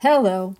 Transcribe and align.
Hello, 0.00 0.54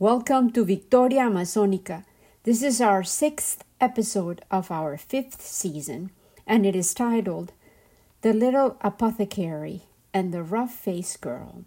welcome 0.00 0.50
to 0.50 0.64
Victoria 0.64 1.20
Amazonica. 1.20 2.04
This 2.42 2.60
is 2.60 2.80
our 2.80 3.04
sixth 3.04 3.62
episode 3.80 4.42
of 4.50 4.72
our 4.72 4.96
fifth 4.96 5.42
season, 5.42 6.10
and 6.44 6.66
it 6.66 6.74
is 6.74 6.92
titled 6.92 7.52
The 8.22 8.32
Little 8.32 8.76
Apothecary 8.80 9.82
and 10.12 10.34
the 10.34 10.42
Rough 10.42 10.74
Faced 10.74 11.20
Girl. 11.20 11.62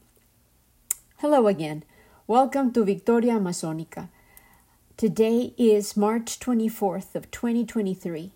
Hello 1.19 1.47
again. 1.47 1.85
Welcome 2.27 2.73
to 2.73 2.83
Victoria 2.83 3.35
Amazonica. 3.35 4.09
Today 4.97 5.53
is 5.57 5.95
March 5.95 6.41
24th 6.41 7.15
of 7.15 7.31
2023. 7.31 8.33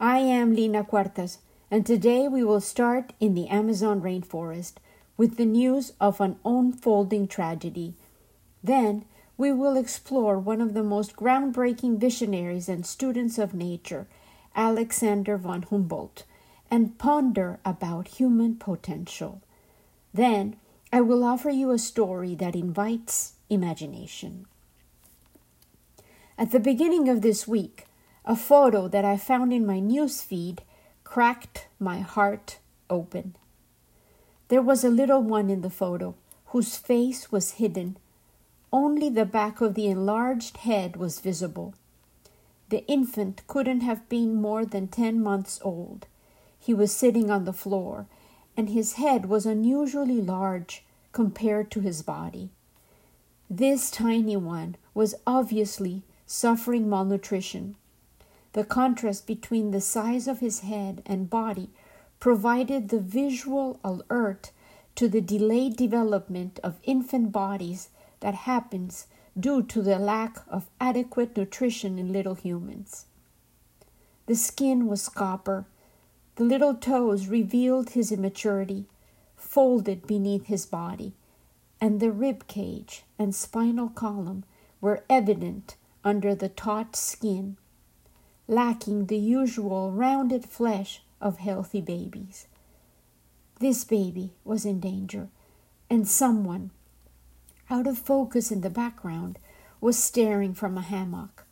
I 0.00 0.18
am 0.18 0.52
Lina 0.52 0.82
Cuartas, 0.82 1.38
and 1.70 1.86
today 1.86 2.26
we 2.26 2.42
will 2.42 2.60
start 2.60 3.12
in 3.20 3.34
the 3.34 3.46
Amazon 3.46 4.00
rainforest 4.00 4.78
with 5.16 5.36
the 5.36 5.46
news 5.46 5.92
of 6.00 6.20
an 6.20 6.40
unfolding 6.44 7.28
tragedy 7.28 7.94
then 8.66 9.04
we 9.36 9.52
will 9.52 9.76
explore 9.76 10.38
one 10.38 10.60
of 10.60 10.74
the 10.74 10.82
most 10.82 11.16
groundbreaking 11.16 11.98
visionaries 11.98 12.68
and 12.68 12.86
students 12.86 13.38
of 13.38 13.54
nature, 13.54 14.06
Alexander 14.54 15.36
von 15.36 15.62
Humboldt, 15.62 16.24
and 16.70 16.98
ponder 16.98 17.58
about 17.64 18.08
human 18.08 18.56
potential. 18.56 19.42
Then 20.12 20.56
I 20.92 21.00
will 21.02 21.22
offer 21.22 21.50
you 21.50 21.70
a 21.70 21.78
story 21.78 22.34
that 22.36 22.56
invites 22.56 23.34
imagination. 23.50 24.46
At 26.38 26.50
the 26.50 26.60
beginning 26.60 27.08
of 27.08 27.22
this 27.22 27.46
week, 27.46 27.86
a 28.24 28.36
photo 28.36 28.88
that 28.88 29.04
I 29.04 29.16
found 29.16 29.52
in 29.52 29.66
my 29.66 29.78
news 29.78 30.22
feed 30.22 30.62
cracked 31.04 31.66
my 31.78 32.00
heart 32.00 32.58
open. 32.90 33.36
There 34.48 34.62
was 34.62 34.84
a 34.84 34.90
little 34.90 35.22
one 35.22 35.50
in 35.50 35.60
the 35.60 35.70
photo 35.70 36.14
whose 36.46 36.76
face 36.76 37.30
was 37.30 37.52
hidden 37.52 37.96
only 38.72 39.08
the 39.08 39.24
back 39.24 39.60
of 39.60 39.74
the 39.74 39.86
enlarged 39.86 40.58
head 40.58 40.96
was 40.96 41.20
visible. 41.20 41.74
The 42.68 42.84
infant 42.86 43.42
couldn't 43.46 43.80
have 43.82 44.08
been 44.08 44.34
more 44.34 44.64
than 44.64 44.88
ten 44.88 45.22
months 45.22 45.60
old. 45.62 46.06
He 46.58 46.74
was 46.74 46.92
sitting 46.92 47.30
on 47.30 47.44
the 47.44 47.52
floor, 47.52 48.06
and 48.56 48.68
his 48.68 48.94
head 48.94 49.26
was 49.26 49.46
unusually 49.46 50.20
large 50.20 50.84
compared 51.12 51.70
to 51.70 51.80
his 51.80 52.02
body. 52.02 52.50
This 53.48 53.90
tiny 53.90 54.36
one 54.36 54.76
was 54.94 55.14
obviously 55.26 56.02
suffering 56.26 56.88
malnutrition. 56.88 57.76
The 58.54 58.64
contrast 58.64 59.26
between 59.26 59.70
the 59.70 59.80
size 59.80 60.26
of 60.26 60.40
his 60.40 60.60
head 60.60 61.02
and 61.06 61.30
body 61.30 61.70
provided 62.18 62.88
the 62.88 62.98
visual 62.98 63.78
alert 63.84 64.50
to 64.96 65.08
the 65.08 65.20
delayed 65.20 65.76
development 65.76 66.58
of 66.64 66.80
infant 66.82 67.30
bodies 67.30 67.90
that 68.20 68.34
happens 68.34 69.06
due 69.38 69.62
to 69.62 69.82
the 69.82 69.98
lack 69.98 70.38
of 70.48 70.70
adequate 70.80 71.36
nutrition 71.36 71.98
in 71.98 72.12
little 72.12 72.34
humans. 72.34 73.06
The 74.26 74.34
skin 74.34 74.86
was 74.86 75.08
copper. 75.08 75.66
The 76.36 76.44
little 76.44 76.74
toes 76.74 77.28
revealed 77.28 77.90
his 77.90 78.10
immaturity, 78.10 78.86
folded 79.36 80.06
beneath 80.06 80.46
his 80.46 80.66
body, 80.66 81.14
and 81.80 82.00
the 82.00 82.10
rib 82.10 82.46
cage 82.46 83.04
and 83.18 83.34
spinal 83.34 83.88
column 83.88 84.44
were 84.80 85.04
evident 85.08 85.76
under 86.02 86.34
the 86.34 86.48
taut 86.48 86.96
skin, 86.96 87.56
lacking 88.48 89.06
the 89.06 89.18
usual 89.18 89.92
rounded 89.92 90.44
flesh 90.46 91.02
of 91.20 91.38
healthy 91.38 91.80
babies. 91.80 92.46
This 93.58 93.84
baby 93.84 94.32
was 94.44 94.64
in 94.66 94.80
danger, 94.80 95.28
and 95.88 96.06
someone 96.06 96.70
out 97.68 97.86
of 97.86 97.98
focus 97.98 98.50
in 98.50 98.60
the 98.60 98.70
background, 98.70 99.38
was 99.80 99.98
staring 99.98 100.54
from 100.54 100.78
a 100.78 100.82
hammock 100.82 101.44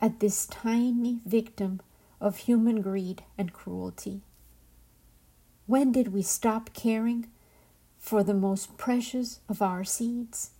at 0.00 0.20
this 0.20 0.46
tiny 0.46 1.20
victim 1.24 1.80
of 2.20 2.36
human 2.38 2.80
greed 2.80 3.22
and 3.38 3.52
cruelty. 3.52 4.20
When 5.66 5.92
did 5.92 6.12
we 6.12 6.22
stop 6.22 6.74
caring 6.74 7.28
for 7.98 8.22
the 8.22 8.34
most 8.34 8.76
precious 8.76 9.40
of 9.48 9.62
our 9.62 9.84
seeds? 9.84 10.50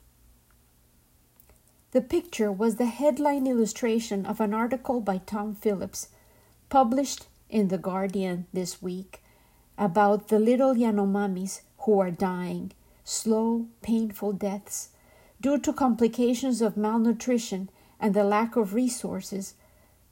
The 1.90 2.00
picture 2.00 2.50
was 2.50 2.76
the 2.76 2.86
headline 2.86 3.46
illustration 3.46 4.24
of 4.24 4.40
an 4.40 4.54
article 4.54 5.00
by 5.00 5.18
Tom 5.18 5.54
Phillips, 5.54 6.08
published 6.70 7.26
in 7.50 7.68
The 7.68 7.76
Guardian 7.76 8.46
this 8.52 8.80
week, 8.80 9.22
about 9.76 10.28
the 10.28 10.38
little 10.38 10.74
Yanomamis 10.74 11.60
who 11.80 11.98
are 12.00 12.10
dying, 12.10 12.72
slow, 13.04 13.66
painful 13.82 14.32
deaths 14.32 14.88
due 15.42 15.58
to 15.58 15.72
complications 15.72 16.62
of 16.62 16.76
malnutrition 16.76 17.68
and 17.98 18.14
the 18.14 18.22
lack 18.22 18.54
of 18.54 18.74
resources 18.74 19.54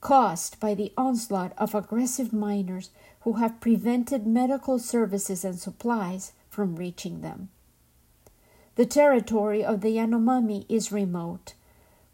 caused 0.00 0.58
by 0.58 0.74
the 0.74 0.92
onslaught 0.96 1.52
of 1.56 1.72
aggressive 1.72 2.32
miners 2.32 2.90
who 3.20 3.34
have 3.34 3.60
prevented 3.60 4.26
medical 4.26 4.78
services 4.78 5.44
and 5.44 5.58
supplies 5.58 6.32
from 6.48 6.74
reaching 6.74 7.20
them. 7.20 7.48
The 8.74 8.86
territory 8.86 9.64
of 9.64 9.82
the 9.82 9.96
Yanomami 9.96 10.64
is 10.68 10.90
remote, 10.90 11.54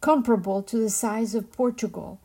comparable 0.02 0.62
to 0.64 0.76
the 0.76 0.90
size 0.90 1.34
of 1.34 1.52
Portugal, 1.52 2.20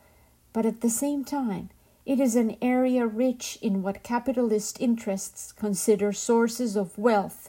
but 0.52 0.66
at 0.66 0.82
the 0.82 0.90
same 0.90 1.24
time, 1.24 1.70
it 2.04 2.20
is 2.20 2.36
an 2.36 2.56
area 2.60 3.06
rich 3.06 3.58
in 3.62 3.82
what 3.82 4.02
capitalist 4.02 4.78
interests 4.78 5.52
consider 5.52 6.12
sources 6.12 6.76
of 6.76 6.98
wealth, 6.98 7.48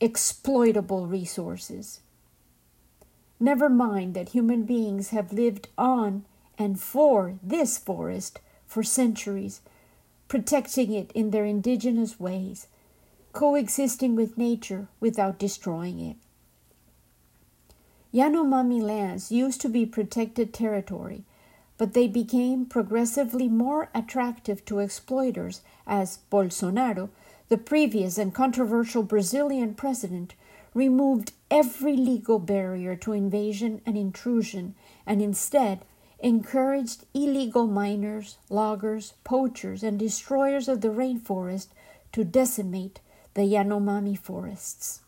exploitable 0.00 1.06
resources. 1.06 2.00
Never 3.42 3.70
mind 3.70 4.12
that 4.14 4.28
human 4.28 4.64
beings 4.64 5.08
have 5.08 5.32
lived 5.32 5.68
on 5.78 6.26
and 6.58 6.78
for 6.78 7.38
this 7.42 7.78
forest 7.78 8.38
for 8.66 8.82
centuries, 8.82 9.62
protecting 10.28 10.92
it 10.92 11.10
in 11.12 11.30
their 11.30 11.46
indigenous 11.46 12.20
ways, 12.20 12.66
coexisting 13.32 14.14
with 14.14 14.36
nature 14.36 14.88
without 15.00 15.38
destroying 15.38 15.98
it. 16.00 16.16
Yanomami 18.12 18.82
lands 18.82 19.32
used 19.32 19.60
to 19.62 19.68
be 19.68 19.86
protected 19.86 20.52
territory, 20.52 21.24
but 21.78 21.94
they 21.94 22.06
became 22.06 22.66
progressively 22.66 23.48
more 23.48 23.88
attractive 23.94 24.62
to 24.66 24.80
exploiters 24.80 25.62
as 25.86 26.18
Bolsonaro, 26.30 27.08
the 27.48 27.56
previous 27.56 28.18
and 28.18 28.34
controversial 28.34 29.02
Brazilian 29.02 29.74
president, 29.74 30.34
removed 30.74 31.32
every 31.50 31.96
legal 31.96 32.38
barrier 32.38 32.94
to 32.96 33.12
invasion 33.12 33.80
and 33.84 33.96
intrusion 33.96 34.74
and 35.06 35.20
instead 35.20 35.84
encouraged 36.20 37.04
illegal 37.14 37.66
miners, 37.66 38.36
loggers, 38.48 39.14
poachers, 39.24 39.82
and 39.82 39.98
destroyers 39.98 40.68
of 40.68 40.80
the 40.80 40.88
rainforest 40.88 41.68
to 42.12 42.24
decimate 42.24 43.00
the 43.34 43.42
Yanomami 43.42 44.18
forests. 44.18 45.00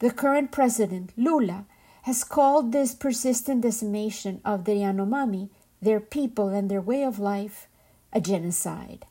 The 0.00 0.10
current 0.10 0.50
president, 0.50 1.12
Lula, 1.16 1.66
has 2.02 2.24
called 2.24 2.72
this 2.72 2.94
persistent 2.94 3.62
decimation 3.62 4.40
of 4.44 4.64
the 4.64 4.72
Yanomami, 4.72 5.48
their 5.80 6.00
people, 6.00 6.48
and 6.48 6.70
their 6.70 6.80
way 6.80 7.02
of 7.02 7.18
life 7.18 7.68
a 8.12 8.20
genocide. 8.20 9.06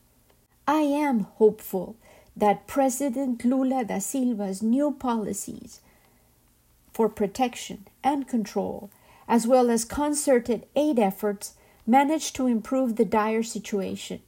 I 0.67 0.79
am 0.81 1.21
hopeful 1.37 1.95
that 2.35 2.67
President 2.67 3.45
Lula 3.45 3.85
da 3.85 3.99
Silva's 3.99 4.61
new 4.61 4.91
policies 4.91 5.79
for 6.91 7.09
protection 7.09 7.87
and 8.03 8.27
control, 8.27 8.89
as 9.27 9.47
well 9.47 9.69
as 9.69 9.85
concerted 9.85 10.65
aid 10.75 10.99
efforts, 10.99 11.55
managed 11.87 12.35
to 12.35 12.47
improve 12.47 12.95
the 12.95 13.05
dire 13.05 13.43
situation. 13.43 14.21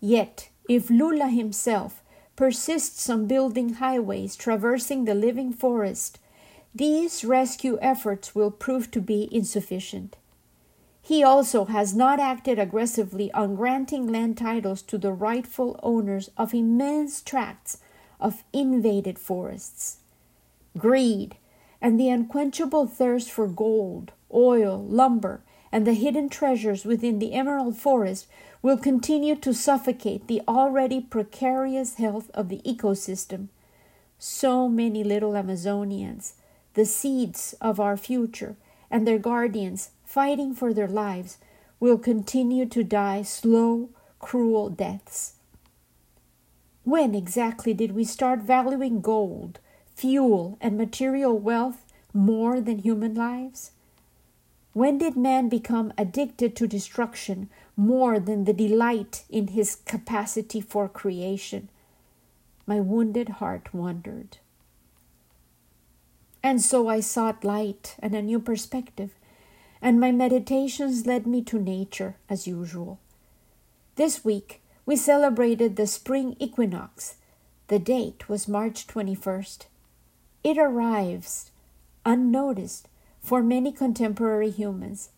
Yet, 0.00 0.48
if 0.68 0.90
Lula 0.90 1.28
himself 1.28 2.02
persists 2.34 3.08
on 3.08 3.26
building 3.26 3.74
highways 3.74 4.36
traversing 4.36 5.04
the 5.04 5.14
living 5.14 5.52
forest, 5.52 6.18
these 6.74 7.24
rescue 7.24 7.78
efforts 7.80 8.34
will 8.34 8.50
prove 8.50 8.90
to 8.90 9.00
be 9.00 9.28
insufficient. 9.32 10.16
He 11.06 11.22
also 11.22 11.66
has 11.66 11.94
not 11.94 12.18
acted 12.18 12.58
aggressively 12.58 13.30
on 13.30 13.54
granting 13.54 14.08
land 14.08 14.36
titles 14.36 14.82
to 14.82 14.98
the 14.98 15.12
rightful 15.12 15.78
owners 15.80 16.32
of 16.36 16.52
immense 16.52 17.22
tracts 17.22 17.78
of 18.18 18.42
invaded 18.52 19.16
forests. 19.16 19.98
Greed 20.76 21.36
and 21.80 22.00
the 22.00 22.08
unquenchable 22.08 22.88
thirst 22.88 23.30
for 23.30 23.46
gold, 23.46 24.10
oil, 24.34 24.84
lumber, 24.84 25.42
and 25.70 25.86
the 25.86 25.94
hidden 25.94 26.28
treasures 26.28 26.84
within 26.84 27.20
the 27.20 27.34
emerald 27.34 27.76
forest 27.76 28.26
will 28.60 28.76
continue 28.76 29.36
to 29.36 29.54
suffocate 29.54 30.26
the 30.26 30.42
already 30.48 31.00
precarious 31.00 31.94
health 31.94 32.32
of 32.34 32.48
the 32.48 32.60
ecosystem. 32.66 33.46
So 34.18 34.68
many 34.68 35.04
little 35.04 35.34
Amazonians, 35.34 36.32
the 36.74 36.84
seeds 36.84 37.54
of 37.60 37.78
our 37.78 37.96
future, 37.96 38.56
and 38.90 39.06
their 39.06 39.18
guardians 39.20 39.90
fighting 40.16 40.54
for 40.54 40.72
their 40.72 40.88
lives 40.88 41.36
will 41.78 41.98
continue 41.98 42.64
to 42.64 42.82
die 42.82 43.20
slow, 43.20 43.90
cruel 44.18 44.70
deaths. 44.70 45.34
When 46.84 47.14
exactly 47.14 47.74
did 47.74 47.92
we 47.92 48.04
start 48.04 48.40
valuing 48.40 49.02
gold, 49.02 49.58
fuel, 49.94 50.56
and 50.58 50.78
material 50.78 51.38
wealth 51.38 51.84
more 52.14 52.62
than 52.62 52.78
human 52.78 53.14
lives? 53.14 53.72
When 54.72 54.96
did 54.96 55.18
man 55.18 55.50
become 55.50 55.92
addicted 55.98 56.56
to 56.56 56.66
destruction 56.66 57.50
more 57.76 58.18
than 58.18 58.44
the 58.44 58.54
delight 58.54 59.24
in 59.28 59.48
his 59.48 59.76
capacity 59.84 60.62
for 60.62 60.88
creation? 60.88 61.68
My 62.66 62.80
wounded 62.80 63.28
heart 63.40 63.74
wondered. 63.74 64.38
And 66.42 66.62
so 66.62 66.88
I 66.88 67.00
sought 67.00 67.44
light 67.44 67.96
and 67.98 68.14
a 68.14 68.22
new 68.22 68.40
perspective, 68.40 69.10
and 69.80 70.00
my 70.00 70.12
meditations 70.12 71.06
led 71.06 71.26
me 71.26 71.42
to 71.42 71.58
nature 71.58 72.16
as 72.28 72.46
usual. 72.46 72.98
This 73.96 74.24
week 74.24 74.62
we 74.84 74.96
celebrated 74.96 75.76
the 75.76 75.86
spring 75.86 76.36
equinox. 76.38 77.16
The 77.68 77.78
date 77.78 78.28
was 78.28 78.46
March 78.46 78.86
21st. 78.86 79.66
It 80.44 80.58
arrives 80.58 81.50
unnoticed 82.04 82.88
for 83.20 83.42
many 83.42 83.72
contemporary 83.72 84.50
humans. 84.50 85.10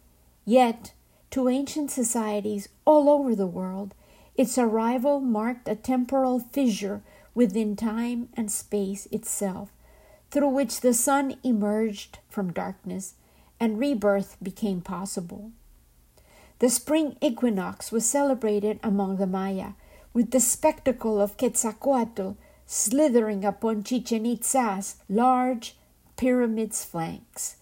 Yet, 0.46 0.92
to 1.30 1.48
ancient 1.48 1.90
societies 1.90 2.70
all 2.86 3.10
over 3.10 3.36
the 3.36 3.46
world, 3.46 3.94
its 4.34 4.56
arrival 4.56 5.20
marked 5.20 5.68
a 5.68 5.74
temporal 5.74 6.40
fissure 6.40 7.02
within 7.34 7.76
time 7.76 8.30
and 8.34 8.50
space 8.50 9.06
itself, 9.12 9.70
through 10.30 10.48
which 10.48 10.80
the 10.80 10.94
sun 10.94 11.36
emerged 11.44 12.18
from 12.30 12.52
darkness 12.52 13.14
and 13.60 13.78
rebirth 13.78 14.36
became 14.42 14.80
possible. 14.80 15.52
The 16.58 16.70
spring 16.70 17.16
equinox 17.20 17.92
was 17.92 18.04
celebrated 18.04 18.80
among 18.82 19.16
the 19.16 19.26
Maya 19.26 19.72
with 20.12 20.30
the 20.30 20.40
spectacle 20.40 21.20
of 21.20 21.36
Quetzalcoatl 21.36 22.32
slithering 22.66 23.44
upon 23.44 23.84
Chichen 23.84 24.24
Itza's 24.24 24.96
large 25.08 25.76
pyramid's 26.16 26.84
flanks 26.84 27.56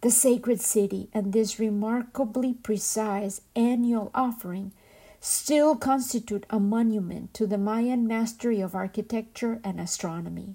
the 0.00 0.10
sacred 0.10 0.60
city 0.60 1.08
and 1.12 1.32
this 1.32 1.58
remarkably 1.58 2.54
precise 2.54 3.40
annual 3.56 4.10
offering 4.14 4.72
still 5.20 5.74
constitute 5.74 6.46
a 6.50 6.60
monument 6.60 7.34
to 7.34 7.46
the 7.46 7.58
Mayan 7.58 8.06
mastery 8.06 8.60
of 8.60 8.76
architecture 8.76 9.60
and 9.64 9.80
astronomy. 9.80 10.54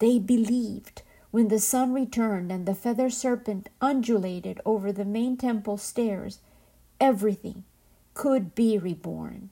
They 0.00 0.18
believed 0.18 1.02
when 1.30 1.48
the 1.48 1.58
sun 1.58 1.92
returned 1.92 2.50
and 2.50 2.66
the 2.66 2.74
feather 2.74 3.10
serpent 3.10 3.68
undulated 3.80 4.60
over 4.64 4.92
the 4.92 5.04
main 5.04 5.36
temple 5.36 5.76
stairs, 5.76 6.40
everything 7.00 7.64
could 8.14 8.54
be 8.54 8.78
reborn. 8.78 9.50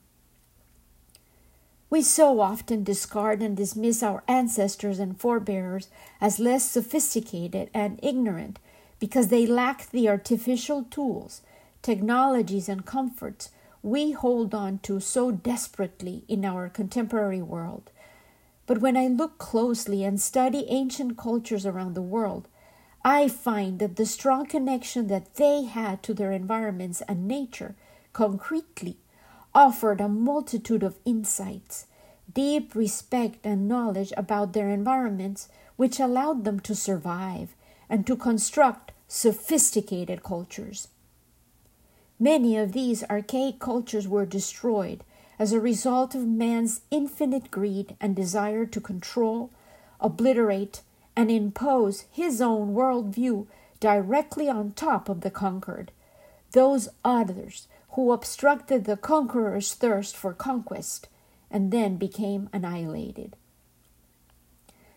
We 1.89 2.01
so 2.01 2.41
often 2.41 2.83
discard 2.83 3.41
and 3.41 3.55
dismiss 3.55 4.03
our 4.03 4.23
ancestors 4.27 4.99
and 4.99 5.17
forebears 5.17 5.87
as 6.19 6.39
less 6.39 6.69
sophisticated 6.69 7.69
and 7.73 7.99
ignorant 8.03 8.59
because 8.99 9.29
they 9.29 9.45
lack 9.45 9.89
the 9.89 10.09
artificial 10.09 10.83
tools, 10.83 11.41
technologies, 11.81 12.67
and 12.67 12.85
comforts 12.85 13.51
we 13.83 14.11
hold 14.11 14.53
on 14.53 14.79
to 14.79 14.99
so 14.99 15.31
desperately 15.31 16.25
in 16.27 16.43
our 16.43 16.67
contemporary 16.67 17.41
world. 17.41 17.89
But 18.67 18.81
when 18.81 18.97
I 18.97 19.07
look 19.07 19.37
closely 19.37 20.03
and 20.03 20.21
study 20.21 20.65
ancient 20.67 21.17
cultures 21.17 21.65
around 21.65 21.95
the 21.95 22.01
world, 22.01 22.49
I 23.03 23.29
find 23.29 23.79
that 23.79 23.95
the 23.95 24.05
strong 24.05 24.45
connection 24.45 25.07
that 25.07 25.35
they 25.35 25.63
had 25.63 26.03
to 26.03 26.13
their 26.13 26.33
environments 26.33 27.01
and 27.07 27.27
nature 27.27 27.75
concretely 28.11 28.97
offered 29.55 30.01
a 30.01 30.09
multitude 30.09 30.83
of 30.83 30.99
insights, 31.05 31.85
deep 32.31 32.75
respect 32.75 33.37
and 33.45 33.69
knowledge 33.69 34.11
about 34.17 34.51
their 34.51 34.69
environments, 34.69 35.47
which 35.77 35.99
allowed 35.99 36.43
them 36.43 36.59
to 36.59 36.75
survive 36.75 37.55
and 37.89 38.05
to 38.05 38.17
construct 38.17 38.91
sophisticated 39.07 40.23
cultures. 40.23 40.89
Many 42.19 42.57
of 42.57 42.73
these 42.73 43.03
archaic 43.09 43.59
cultures 43.59 44.07
were 44.07 44.25
destroyed 44.25 45.05
as 45.39 45.53
a 45.53 45.59
result 45.59 46.15
of 46.15 46.25
man's 46.25 46.81
infinite 46.89 47.51
greed 47.51 47.95
and 48.01 48.15
desire 48.15 48.65
to 48.65 48.81
control, 48.81 49.51
obliterate, 49.99 50.81
and 51.15 51.29
impose 51.29 52.05
his 52.11 52.41
own 52.41 52.73
worldview 52.73 53.45
directly 53.79 54.49
on 54.49 54.71
top 54.71 55.09
of 55.09 55.21
the 55.21 55.31
conquered, 55.31 55.91
those 56.51 56.89
others 57.03 57.67
who 57.91 58.11
obstructed 58.11 58.85
the 58.85 58.97
conqueror's 58.97 59.73
thirst 59.73 60.15
for 60.15 60.33
conquest 60.33 61.07
and 61.49 61.71
then 61.71 61.97
became 61.97 62.49
annihilated. 62.51 63.35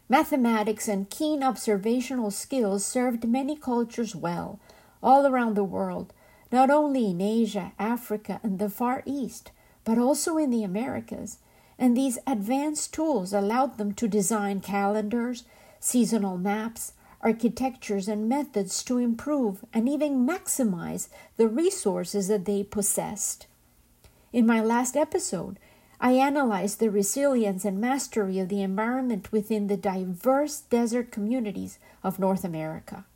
Mathematics 0.08 0.88
and 0.88 1.08
keen 1.08 1.42
observational 1.42 2.31
skills 2.31 2.84
served 2.84 3.28
many 3.28 3.56
cultures 3.56 4.16
well 4.16 4.58
all 5.02 5.26
around 5.26 5.54
the 5.54 5.64
world, 5.64 6.12
not 6.50 6.69
only 6.69 7.10
in 7.10 7.20
Asia, 7.20 7.72
Africa, 7.78 8.40
and 8.42 8.58
the 8.58 8.69
Far 8.69 9.02
East, 9.06 9.52
but 9.90 9.98
also 9.98 10.37
in 10.37 10.50
the 10.50 10.62
Americas. 10.62 11.38
And 11.76 11.97
these 11.97 12.16
advanced 12.25 12.94
tools 12.94 13.32
allowed 13.32 13.76
them 13.76 13.92
to 13.94 14.06
design 14.06 14.61
calendars, 14.61 15.42
seasonal 15.80 16.38
maps, 16.38 16.92
architectures, 17.23 18.06
and 18.06 18.28
methods 18.28 18.85
to 18.85 18.99
improve 18.99 19.64
and 19.75 19.88
even 19.88 20.25
maximize 20.25 21.09
the 21.37 21.49
resources 21.49 22.28
that 22.28 22.44
they 22.44 22.62
possessed. 22.62 23.49
In 24.32 24.47
my 24.47 24.61
last 24.61 24.97
episode, 24.97 25.59
I 26.00 26.12
analyzed 26.12 26.78
the 26.78 26.88
resilience 26.88 27.64
and 27.64 27.80
mastery 27.80 28.38
of 28.38 28.49
the 28.49 28.62
environment 28.62 29.32
within 29.32 29.66
the 29.66 29.76
diverse 29.76 30.61
desert 30.61 31.11
communities 31.11 31.80
of 32.04 32.20
North 32.20 32.44
America. 32.44 33.06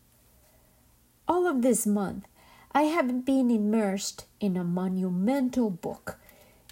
All 1.28 1.46
of 1.46 1.62
this 1.62 1.86
month, 1.86 2.24
I 2.72 2.82
have 2.82 3.24
been 3.24 3.52
immersed 3.52 4.24
in 4.40 4.56
a 4.56 4.64
monumental 4.64 5.70
book. 5.70 6.18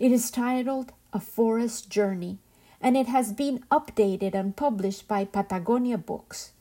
It 0.00 0.11
is 0.11 0.30
titled 0.30 0.92
A 1.12 1.20
Forest 1.20 1.90
Journey, 1.90 2.38
and 2.80 2.96
it 2.96 3.08
has 3.08 3.32
been 3.32 3.62
updated 3.70 4.34
and 4.34 4.56
published 4.56 5.06
by 5.06 5.26
Patagonia 5.26 5.99
Books. 5.99 6.52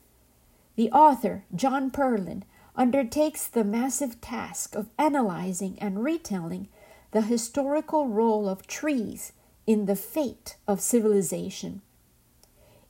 The 0.75 0.91
author, 0.91 1.45
John 1.55 1.91
Perlin, 1.91 2.43
undertakes 2.75 3.47
the 3.47 3.63
massive 3.63 4.19
task 4.19 4.75
of 4.75 4.89
analyzing 4.97 5.77
and 5.79 6.03
retelling 6.03 6.67
the 7.11 7.21
historical 7.21 8.07
role 8.07 8.49
of 8.49 8.67
trees 8.67 9.31
in 9.65 9.85
the 9.85 9.95
fate 9.95 10.57
of 10.67 10.81
civilization. 10.81 11.81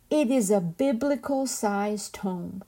It 0.09 0.31
is 0.31 0.49
a 0.49 0.59
biblical 0.59 1.45
sized 1.45 2.15
tome, 2.15 2.63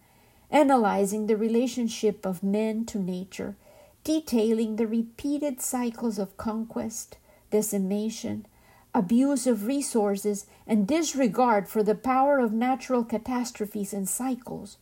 analyzing 0.52 1.26
the 1.26 1.38
relationship 1.38 2.26
of 2.26 2.44
men 2.44 2.86
to 2.86 3.00
nature, 3.00 3.56
detailing 4.04 4.76
the 4.76 4.88
repeated 4.88 5.60
cycles 5.60 6.20
of 6.20 6.38
conquest, 6.38 7.18
decimation, 7.54 8.48
abuse 8.96 9.46
of 9.46 9.68
resources, 9.68 10.48
and 10.66 10.88
disregard 10.88 11.70
for 11.70 11.84
the 11.84 11.94
power 11.94 12.40
of 12.40 12.52
natural 12.52 13.04
catastrophes 13.04 13.94
and 13.94 14.10
cycles, 14.10 14.78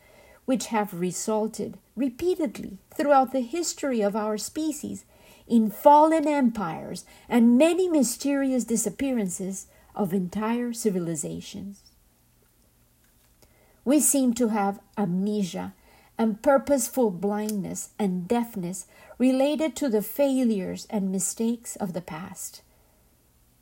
which 0.46 0.68
have 0.68 0.94
resulted 0.94 1.78
repeatedly 1.98 2.78
throughout 2.96 3.34
the 3.34 3.42
history 3.42 4.00
of 4.00 4.16
our 4.16 4.38
species 4.38 5.04
in 5.48 5.70
fallen 5.70 6.26
empires 6.26 7.04
and 7.28 7.58
many 7.58 7.90
mysterious 7.90 8.64
disappearances 8.64 9.68
of 9.94 10.14
entire 10.14 10.72
civilizations. 10.72 11.82
We 13.84 14.00
seem 14.00 14.34
to 14.36 14.48
have 14.48 14.80
amnesia 14.98 15.74
and 16.22 16.44
purposeful 16.44 17.10
blindness 17.10 17.90
and 17.98 18.28
deafness 18.28 18.86
related 19.18 19.76
to 19.76 19.90
the 19.90 20.04
failures 20.04 20.86
and 20.92 21.12
mistakes 21.12 21.76
of 21.78 21.94
the 21.94 22.02
past. 22.02 22.62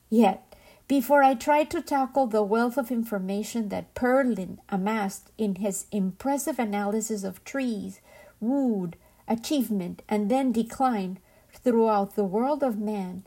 Yet, 0.09 0.43
before 0.85 1.23
I 1.23 1.35
try 1.35 1.63
to 1.63 1.81
tackle 1.81 2.27
the 2.27 2.43
wealth 2.43 2.77
of 2.77 2.91
information 2.91 3.69
that 3.69 3.95
Perlin 3.95 4.57
amassed 4.67 5.31
in 5.37 5.55
his 5.55 5.85
impressive 5.93 6.59
analysis 6.59 7.23
of 7.23 7.41
trees, 7.45 8.01
wood, 8.41 8.97
achievement, 9.25 10.01
and 10.09 10.29
then 10.29 10.51
decline, 10.51 11.19
throughout 11.53 12.17
the 12.17 12.25
world 12.25 12.61
of 12.61 12.77
man, 12.77 13.23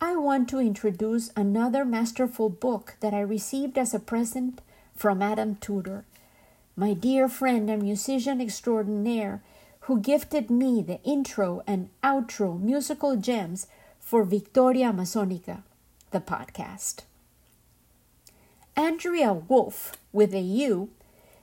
I 0.00 0.14
want 0.14 0.48
to 0.50 0.60
introduce 0.60 1.32
another 1.34 1.84
masterful 1.84 2.48
book 2.48 2.94
that 3.00 3.12
I 3.12 3.22
received 3.22 3.76
as 3.76 3.92
a 3.92 3.98
present 3.98 4.60
from 4.94 5.20
Adam 5.20 5.56
Tudor, 5.56 6.04
my 6.78 6.94
dear 6.94 7.28
friend 7.28 7.68
and 7.68 7.82
musician 7.82 8.40
extraordinaire, 8.40 9.42
who 9.80 9.98
gifted 9.98 10.48
me 10.48 10.80
the 10.80 11.02
intro 11.02 11.60
and 11.66 11.88
outro 12.04 12.58
musical 12.60 13.16
gems 13.16 13.66
for 13.98 14.22
Victoria 14.22 14.92
Amazonica, 14.92 15.62
the 16.12 16.20
podcast. 16.20 17.00
Andrea 18.76 19.32
Wulf, 19.32 19.96
with 20.12 20.32
a 20.32 20.40
U, 20.40 20.90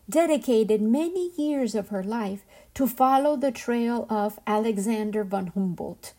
dedicated 0.10 0.82
many 0.82 1.32
years 1.36 1.75
of 1.75 1.89
her 1.89 2.04
life 2.04 2.46
to 2.74 2.88
follow 2.88 3.36
the 3.36 3.51
trail 3.51 4.08
of 4.10 4.39
Alexander 4.48 5.25
von 5.25 5.48
Humboldt, 5.48 6.13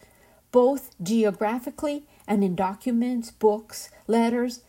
both 0.53 0.95
geographically 1.03 2.05
and 2.29 2.45
in 2.45 2.55
documents, 2.55 3.31
books, 3.31 3.89
letters, 4.07 4.61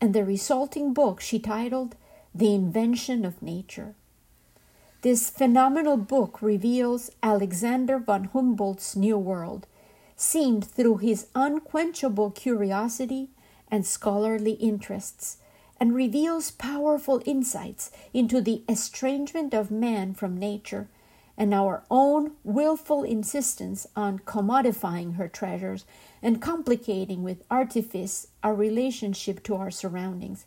and 0.00 0.14
the 0.14 0.24
resulting 0.24 0.94
book 0.94 1.20
she 1.20 1.40
titled 1.40 1.96
The 2.38 2.54
Invention 2.54 3.24
of 3.24 3.40
Nature. 3.40 3.94
This 5.00 5.30
phenomenal 5.30 5.96
book 5.96 6.42
reveals 6.42 7.10
Alexander 7.22 7.98
von 7.98 8.24
Humboldt's 8.24 8.94
new 8.94 9.16
world, 9.16 9.66
seen 10.16 10.60
through 10.60 10.98
his 10.98 11.28
unquenchable 11.34 12.30
curiosity 12.32 13.30
and 13.70 13.86
scholarly 13.86 14.52
interests, 14.52 15.38
and 15.80 15.94
reveals 15.94 16.50
powerful 16.50 17.22
insights 17.24 17.90
into 18.12 18.42
the 18.42 18.62
estrangement 18.68 19.54
of 19.54 19.70
man 19.70 20.12
from 20.12 20.36
nature 20.36 20.88
and 21.38 21.54
our 21.54 21.84
own 21.90 22.32
willful 22.44 23.02
insistence 23.02 23.86
on 23.96 24.18
commodifying 24.18 25.14
her 25.14 25.28
treasures 25.28 25.86
and 26.20 26.42
complicating 26.42 27.22
with 27.22 27.44
artifice 27.50 28.26
our 28.42 28.54
relationship 28.54 29.42
to 29.42 29.54
our 29.54 29.70
surroundings, 29.70 30.44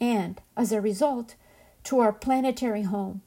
and, 0.00 0.40
as 0.56 0.72
a 0.72 0.80
result, 0.80 1.34
to 1.84 2.00
our 2.00 2.12
planetary 2.12 2.82
home, 2.82 3.22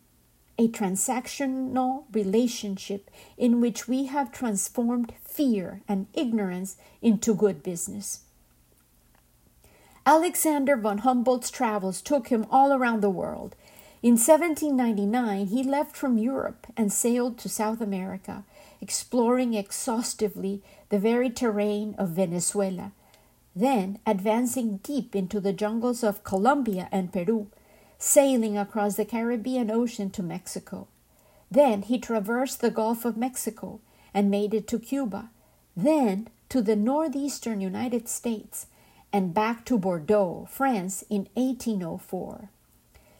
a 0.57 0.67
transactional 0.67 2.03
relationship 2.11 3.09
in 3.37 3.61
which 3.61 3.87
we 3.87 4.05
have 4.05 4.31
transformed 4.31 5.13
fear 5.23 5.81
and 5.87 6.07
ignorance 6.13 6.77
into 7.01 7.33
good 7.33 7.63
business. 7.63 8.21
Alexander 10.05 10.75
von 10.75 10.99
Humboldt's 10.99 11.51
travels 11.51 12.01
took 12.01 12.29
him 12.29 12.45
all 12.49 12.73
around 12.73 13.01
the 13.01 13.09
world. 13.09 13.55
In 14.01 14.13
1799, 14.13 15.47
he 15.47 15.63
left 15.63 15.95
from 15.95 16.17
Europe 16.17 16.65
and 16.75 16.91
sailed 16.91 17.37
to 17.37 17.49
South 17.49 17.81
America, 17.81 18.43
exploring 18.81 19.53
exhaustively 19.53 20.63
the 20.89 20.97
very 20.97 21.29
terrain 21.29 21.93
of 21.99 22.09
Venezuela, 22.09 22.93
then 23.55 23.99
advancing 24.05 24.77
deep 24.77 25.15
into 25.15 25.39
the 25.39 25.53
jungles 25.53 26.03
of 26.03 26.23
Colombia 26.23 26.87
and 26.91 27.11
Peru, 27.11 27.47
sailing 27.97 28.57
across 28.57 28.95
the 28.95 29.05
Caribbean 29.05 29.69
Ocean 29.69 30.09
to 30.11 30.23
Mexico. 30.23 30.87
Then 31.49 31.81
he 31.81 31.99
traversed 31.99 32.61
the 32.61 32.71
Gulf 32.71 33.03
of 33.03 33.17
Mexico 33.17 33.81
and 34.13 34.31
made 34.31 34.53
it 34.53 34.67
to 34.69 34.79
Cuba, 34.79 35.29
then 35.75 36.29
to 36.49 36.61
the 36.61 36.75
northeastern 36.75 37.61
United 37.61 38.07
States, 38.07 38.67
and 39.13 39.33
back 39.33 39.65
to 39.65 39.77
Bordeaux, 39.77 40.47
France 40.49 41.03
in 41.09 41.27
1804. 41.33 42.49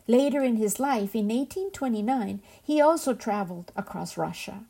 Later 0.08 0.42
in 0.42 0.56
his 0.56 0.80
life, 0.80 1.14
in 1.14 1.28
1829, 1.28 2.42
he 2.64 2.82
also 2.82 3.14
traveled 3.14 3.72
across 3.76 4.18
Russia. 4.18 4.64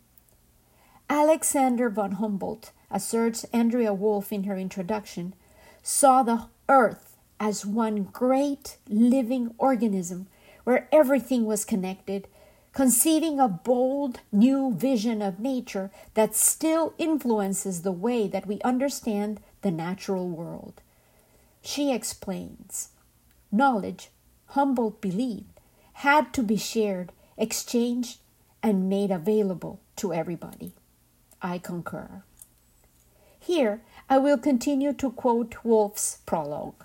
Alexander 1.09 1.89
von 1.89 2.13
Humboldt, 2.13 2.71
asserts 2.89 3.43
Andrea 3.53 3.93
Wulf 3.93 4.31
in 4.31 4.43
her 4.45 4.57
introduction, 4.57 5.33
saw 5.83 6.23
the 6.23 6.47
earth 6.69 7.17
as 7.39 7.65
one 7.65 8.03
great 8.03 8.77
living 8.87 9.53
organism 9.57 10.27
where 10.63 10.87
everything 10.91 11.45
was 11.45 11.65
connected, 11.65 12.27
conceiving 12.71 13.39
a 13.39 13.47
bold 13.47 14.19
new 14.31 14.73
vision 14.73 15.21
of 15.21 15.39
nature 15.39 15.89
that 16.13 16.35
still 16.35 16.93
influences 16.97 17.81
the 17.81 17.91
way 17.91 18.27
that 18.27 18.45
we 18.45 18.61
understand 18.61 19.39
the 19.61 19.71
natural 19.71 20.27
world. 20.27 20.81
She 21.61 21.93
explains 21.93 22.89
knowledge, 23.51 24.09
Humboldt 24.47 25.01
believed, 25.01 25.59
had 25.93 26.33
to 26.33 26.43
be 26.43 26.57
shared, 26.57 27.11
exchanged, 27.37 28.19
and 28.63 28.89
made 28.89 29.11
available 29.11 29.79
to 29.97 30.13
everybody. 30.13 30.73
I 31.41 31.57
concur. 31.57 32.23
Here, 33.39 33.81
I 34.11 34.17
will 34.17 34.37
continue 34.37 34.91
to 34.91 35.09
quote 35.09 35.55
Wulf's 35.63 36.17
prologue. 36.25 36.83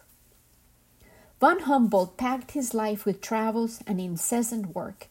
Von 1.40 1.58
Humboldt 1.58 2.16
packed 2.16 2.52
his 2.52 2.72
life 2.72 3.04
with 3.04 3.20
travels 3.20 3.80
and 3.84 4.00
incessant 4.00 4.76
work. 4.76 5.08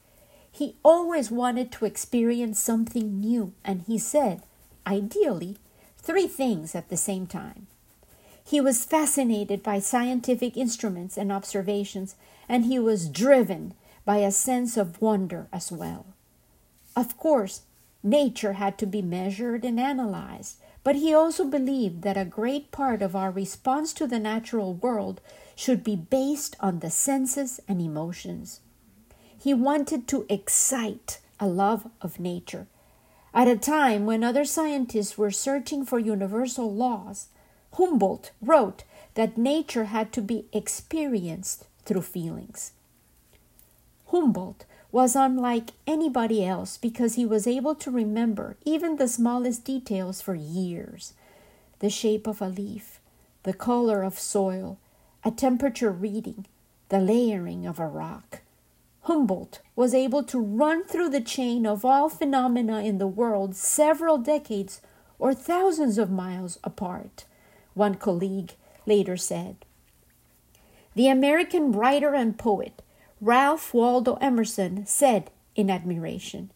He 0.49 0.77
always 0.81 1.29
wanted 1.29 1.73
to 1.73 1.83
experience 1.83 2.57
something 2.57 3.19
new, 3.19 3.51
and 3.65 3.81
he 3.81 3.97
said, 3.97 4.43
ideally, 4.87 5.57
three 5.97 6.25
things 6.25 6.73
at 6.73 6.87
the 6.87 6.95
same 6.95 7.27
time. 7.27 7.67
He 8.45 8.61
was 8.61 8.85
fascinated 8.85 9.61
by 9.61 9.79
scientific 9.79 10.55
instruments 10.55 11.17
and 11.17 11.33
observations, 11.33 12.15
and 12.47 12.63
he 12.63 12.79
was 12.79 13.09
driven 13.09 13.73
by 14.05 14.19
a 14.19 14.31
sense 14.31 14.77
of 14.77 15.01
wonder 15.01 15.49
as 15.51 15.69
well. 15.69 16.05
Of 16.95 17.17
course, 17.17 17.63
nature 18.01 18.53
had 18.53 18.77
to 18.77 18.85
be 18.85 19.01
measured 19.01 19.65
and 19.65 19.77
analyzed, 19.77 20.59
but 20.85 20.97
he 20.97 21.15
also 21.15 21.43
believed 21.43 22.03
that 22.03 22.15
a 22.15 22.23
great 22.23 22.71
part 22.71 23.01
of 23.01 23.15
our 23.15 23.31
response 23.31 23.91
to 23.91 24.05
the 24.05 24.19
natural 24.19 24.75
world 24.75 25.19
should 25.55 25.83
be 25.83 25.95
based 25.95 26.55
on 26.59 26.79
the 26.79 26.91
senses 26.91 27.59
and 27.67 27.81
emotions. 27.81 28.61
He 29.35 29.51
wanted 29.51 30.07
to 30.09 30.27
excite 30.29 31.19
a 31.39 31.47
love 31.47 31.89
of 32.03 32.19
nature. 32.19 32.67
At 33.33 33.47
a 33.47 33.57
time 33.57 34.05
when 34.05 34.23
other 34.23 34.45
scientists 34.45 35.17
were 35.17 35.31
searching 35.31 35.85
for 35.85 35.97
universal 35.97 36.71
laws, 36.71 37.29
Humboldt 37.73 38.31
wrote 38.39 38.83
that 39.15 39.39
nature 39.39 39.85
had 39.85 40.13
to 40.13 40.21
be 40.21 40.45
experienced 40.53 41.65
through 41.83 42.03
feelings. 42.03 42.73
Humboldt 44.11 44.65
was 44.95 45.13
unlike 45.13 45.71
anybody 45.85 46.45
else 46.45 46.77
because 46.77 47.15
he 47.15 47.25
was 47.25 47.45
able 47.45 47.75
to 47.75 47.91
remember 47.91 48.55
even 48.63 48.95
the 48.95 49.09
smallest 49.09 49.65
details 49.65 50.21
for 50.21 50.33
years 50.35 51.11
the 51.79 51.89
shape 51.89 52.25
of 52.25 52.41
a 52.41 52.47
leaf, 52.47 53.01
the 53.43 53.51
color 53.51 54.03
of 54.03 54.17
soil, 54.17 54.79
a 55.25 55.29
temperature 55.29 55.91
reading, 55.91 56.45
the 56.87 57.01
layering 57.01 57.67
of 57.67 57.77
a 57.77 57.85
rock. 57.85 58.39
Humboldt 59.01 59.59
was 59.75 59.93
able 59.93 60.23
to 60.23 60.39
run 60.39 60.85
through 60.85 61.09
the 61.09 61.19
chain 61.19 61.67
of 61.67 61.83
all 61.83 62.07
phenomena 62.07 62.79
in 62.79 62.97
the 62.97 63.05
world 63.05 63.53
several 63.53 64.17
decades 64.17 64.79
or 65.19 65.33
thousands 65.33 65.97
of 65.97 66.09
miles 66.09 66.57
apart, 66.63 67.25
one 67.73 67.95
colleague 67.95 68.53
later 68.85 69.17
said. 69.17 69.57
The 70.93 71.09
American 71.09 71.73
writer 71.73 72.15
and 72.15 72.37
poet 72.37 72.81
Ralph 73.25 73.73
Waldo 73.73 74.19
Emerson 74.21 74.85
said 74.85 75.31
in 75.55 75.71
admiration. 75.71 76.51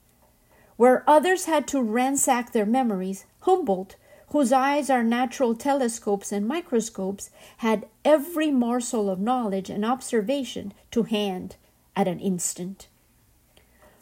Where 0.77 1.03
others 1.09 1.45
had 1.45 1.67
to 1.69 1.81
ransack 1.81 2.51
their 2.51 2.67
memories, 2.67 3.25
Humboldt, 3.41 3.95
whose 4.27 4.51
eyes 4.51 4.87
are 4.87 5.03
natural 5.03 5.55
telescopes 5.55 6.31
and 6.31 6.47
microscopes, 6.47 7.31
had 7.57 7.87
every 8.05 8.51
morsel 8.51 9.09
of 9.09 9.19
knowledge 9.19 9.71
and 9.71 9.83
observation 9.83 10.71
to 10.91 11.01
hand 11.01 11.55
at 11.95 12.07
an 12.07 12.19
instant. 12.19 12.87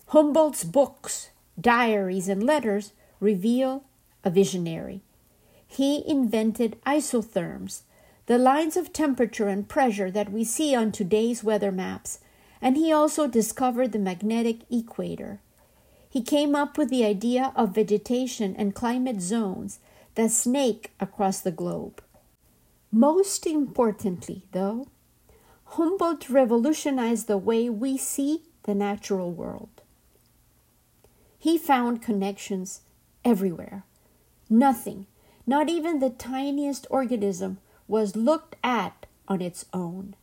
Humboldt's 0.07 0.65
books, 0.65 1.29
diaries, 1.57 2.27
and 2.27 2.43
letters 2.43 2.91
reveal 3.21 3.85
a 4.25 4.29
visionary. 4.29 4.99
He 5.65 6.03
invented 6.05 6.81
isotherms, 6.85 7.83
the 8.25 8.37
lines 8.37 8.75
of 8.75 8.91
temperature 8.91 9.47
and 9.47 9.69
pressure 9.69 10.11
that 10.11 10.33
we 10.33 10.43
see 10.43 10.75
on 10.75 10.91
today's 10.91 11.45
weather 11.45 11.71
maps, 11.71 12.19
and 12.61 12.77
he 12.77 12.91
also 12.91 13.27
discovered 13.27 13.91
the 13.91 13.99
magnetic 13.99 14.59
equator. 14.71 15.41
He 16.09 16.21
came 16.21 16.55
up 16.55 16.77
with 16.77 16.89
the 16.89 17.05
idea 17.05 17.51
of 17.55 17.75
vegetation 17.75 18.55
and 18.55 18.73
climate 18.73 19.21
zones 19.21 19.79
that 20.15 20.31
snake 20.31 20.91
across 20.99 21.39
the 21.39 21.51
globe. 21.51 22.01
Most 22.91 23.45
importantly, 23.45 24.43
though, 24.51 24.87
Humboldt 25.71 26.29
revolutionized 26.29 27.27
the 27.27 27.37
way 27.37 27.69
we 27.69 27.97
see 27.97 28.43
the 28.63 28.73
natural 28.73 29.31
world. 29.31 29.81
He 31.37 31.57
found 31.57 32.01
connections 32.01 32.81
everywhere. 33.23 33.83
Nothing, 34.49 35.05
not 35.45 35.69
even 35.69 35.99
the 35.99 36.09
tiniest 36.09 36.87
organism, 36.89 37.59
was 37.87 38.15
looked 38.15 38.55
at 38.63 39.05
on 39.27 39.41
its 39.41 39.65
own. 39.73 40.15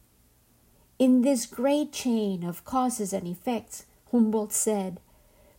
In 0.98 1.22
this 1.22 1.46
great 1.46 1.92
chain 1.92 2.44
of 2.44 2.64
causes 2.64 3.12
and 3.12 3.26
effects, 3.26 3.86
Humboldt 4.12 4.52
said, 4.52 5.00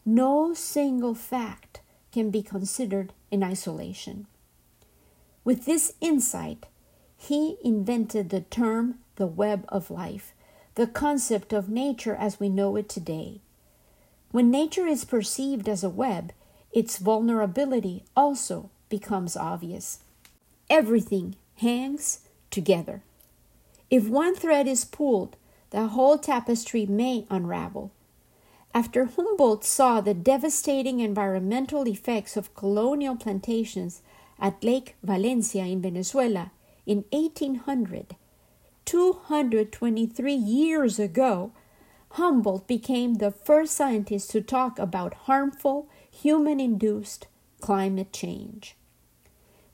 no 0.06 0.54
single 0.54 1.16
fact 1.16 1.82
can 2.12 2.30
be 2.30 2.42
considered 2.42 3.12
in 3.32 3.44
isolation. 3.44 4.28
With 5.44 5.66
this 5.66 5.94
insight, 6.00 6.68
he 7.18 7.58
invented 7.64 8.30
the 8.30 8.42
term 8.42 9.00
the 9.16 9.28
web 9.28 9.66
of 9.70 9.90
life, 9.90 10.34
the 10.76 10.88
concept 10.88 11.54
of 11.54 11.70
nature 11.70 12.16
as 12.16 12.40
we 12.40 12.50
know 12.50 12.76
it 12.76 12.88
today. 12.88 13.42
When 14.32 14.52
nature 14.52 14.86
is 14.86 15.06
perceived 15.06 15.68
as 15.68 15.84
a 15.84 15.90
web, 15.90 16.34
its 16.72 16.98
vulnerability 16.98 18.04
also 18.16 18.70
becomes 18.90 19.36
obvious. 19.36 20.00
Everything 20.70 21.36
hangs 21.56 22.20
together. 22.52 23.02
If 23.90 24.08
one 24.08 24.36
thread 24.36 24.68
is 24.68 24.86
pulled, 24.86 25.38
the 25.70 25.88
whole 25.88 26.18
tapestry 26.18 26.86
may 26.86 27.26
unravel. 27.30 27.92
After 28.74 29.06
Humboldt 29.06 29.64
saw 29.64 30.02
the 30.02 30.14
devastating 30.14 31.00
environmental 31.00 31.88
effects 31.88 32.36
of 32.36 32.54
colonial 32.56 33.16
plantations 33.16 34.02
at 34.40 34.64
Lake 34.64 34.96
Valencia 35.02 35.64
in 35.64 35.82
Venezuela 35.82 36.52
in 36.86 37.06
1800, 37.12 38.16
223 38.86 40.34
years 40.34 41.00
ago, 41.00 41.52
Humboldt 42.12 42.68
became 42.68 43.16
the 43.16 43.32
first 43.32 43.74
scientist 43.76 44.30
to 44.32 44.42
talk 44.42 44.78
about 44.78 45.26
harmful 45.26 45.90
human 46.10 46.60
induced 46.60 47.28
climate 47.62 48.14
change. 48.14 48.76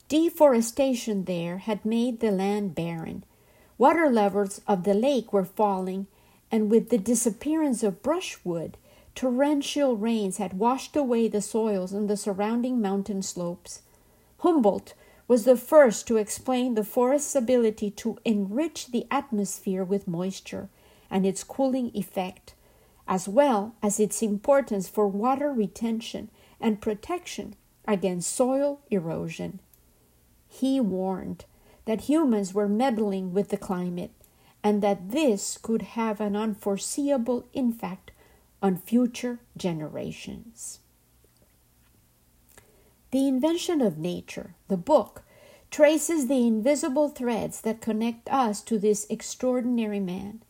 Deforestation 0.08 1.24
there 1.24 1.58
had 1.58 1.84
made 1.84 2.20
the 2.20 2.30
land 2.30 2.74
barren. 2.74 3.24
Water 3.82 4.08
levels 4.08 4.60
of 4.68 4.84
the 4.84 4.94
lake 4.94 5.32
were 5.32 5.44
falling, 5.44 6.06
and 6.52 6.70
with 6.70 6.90
the 6.90 6.98
disappearance 6.98 7.82
of 7.82 8.00
brushwood, 8.00 8.76
torrential 9.16 9.96
rains 9.96 10.36
had 10.36 10.56
washed 10.56 10.94
away 10.94 11.26
the 11.26 11.42
soils 11.42 11.92
on 11.92 12.06
the 12.06 12.16
surrounding 12.16 12.80
mountain 12.80 13.22
slopes. 13.22 13.82
Humboldt 14.38 14.94
was 15.26 15.44
the 15.44 15.56
first 15.56 16.06
to 16.06 16.16
explain 16.16 16.76
the 16.76 16.84
forest's 16.84 17.34
ability 17.34 17.90
to 17.90 18.18
enrich 18.24 18.92
the 18.92 19.04
atmosphere 19.10 19.82
with 19.82 20.06
moisture 20.06 20.68
and 21.10 21.26
its 21.26 21.42
cooling 21.42 21.90
effect, 21.92 22.54
as 23.08 23.28
well 23.28 23.74
as 23.82 23.98
its 23.98 24.22
importance 24.22 24.88
for 24.88 25.08
water 25.08 25.52
retention 25.52 26.30
and 26.60 26.80
protection 26.80 27.56
against 27.84 28.32
soil 28.32 28.78
erosion. 28.92 29.58
He 30.48 30.78
warned 30.78 31.46
that 31.84 32.02
humans 32.02 32.54
were 32.54 32.68
meddling 32.68 33.32
with 33.32 33.48
the 33.48 33.56
climate 33.56 34.12
and 34.62 34.82
that 34.82 35.10
this 35.10 35.58
could 35.60 35.82
have 35.82 36.20
an 36.20 36.36
unforeseeable 36.36 37.46
impact 37.52 38.12
on 38.62 38.76
future 38.76 39.40
generations. 39.56 40.78
The 43.10 43.26
Invention 43.28 43.80
of 43.80 43.98
Nature, 43.98 44.54
the 44.68 44.76
book, 44.76 45.22
traces 45.70 46.28
the 46.28 46.46
invisible 46.46 47.08
threads 47.08 47.60
that 47.62 47.80
connect 47.80 48.28
us 48.30 48.62
to 48.62 48.78
this 48.78 49.06
extraordinary 49.10 50.00
man. 50.00 50.42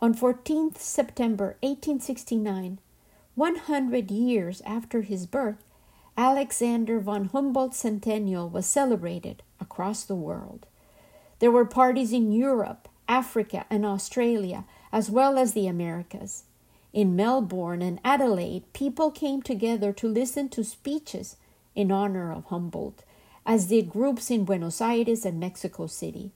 On 0.00 0.14
14th 0.14 0.78
September 0.78 1.56
1869, 1.60 2.78
100 3.34 4.10
years 4.10 4.60
after 4.66 5.02
his 5.02 5.26
birth, 5.26 5.64
Alexander 6.16 6.98
von 6.98 7.26
Humboldt's 7.26 7.78
centennial 7.78 8.48
was 8.48 8.66
celebrated 8.66 9.42
across 9.62 10.04
the 10.04 10.14
world. 10.14 10.66
There 11.38 11.50
were 11.50 11.64
parties 11.64 12.12
in 12.12 12.32
Europe, 12.32 12.88
Africa, 13.08 13.64
and 13.70 13.86
Australia, 13.86 14.64
as 14.92 15.10
well 15.10 15.38
as 15.38 15.54
the 15.54 15.66
Americas. 15.66 16.44
In 16.92 17.16
Melbourne 17.16 17.80
and 17.80 17.98
Adelaide, 18.04 18.70
people 18.74 19.10
came 19.10 19.40
together 19.40 19.94
to 19.94 20.06
listen 20.06 20.50
to 20.50 20.62
speeches 20.62 21.36
in 21.74 21.90
honor 21.90 22.30
of 22.30 22.44
Humboldt, 22.46 23.02
as 23.46 23.66
did 23.68 23.88
groups 23.88 24.30
in 24.30 24.44
Buenos 24.44 24.80
Aires 24.80 25.24
and 25.24 25.40
Mexico 25.40 25.86
City. 25.86 26.32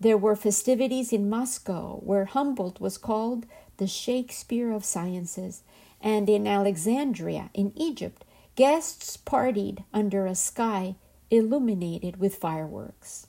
There 0.00 0.18
were 0.18 0.34
festivities 0.34 1.12
in 1.12 1.30
Moscow, 1.30 2.00
where 2.02 2.24
Humboldt 2.24 2.80
was 2.80 2.98
called 2.98 3.46
the 3.76 3.86
Shakespeare 3.86 4.72
of 4.72 4.84
Sciences, 4.84 5.62
and 6.00 6.28
in 6.28 6.48
Alexandria, 6.48 7.50
in 7.54 7.72
Egypt, 7.76 8.24
guests 8.56 9.16
partied 9.16 9.84
under 9.94 10.26
a 10.26 10.34
sky 10.34 10.96
illuminated 11.32 12.18
with 12.18 12.36
fireworks. 12.36 13.26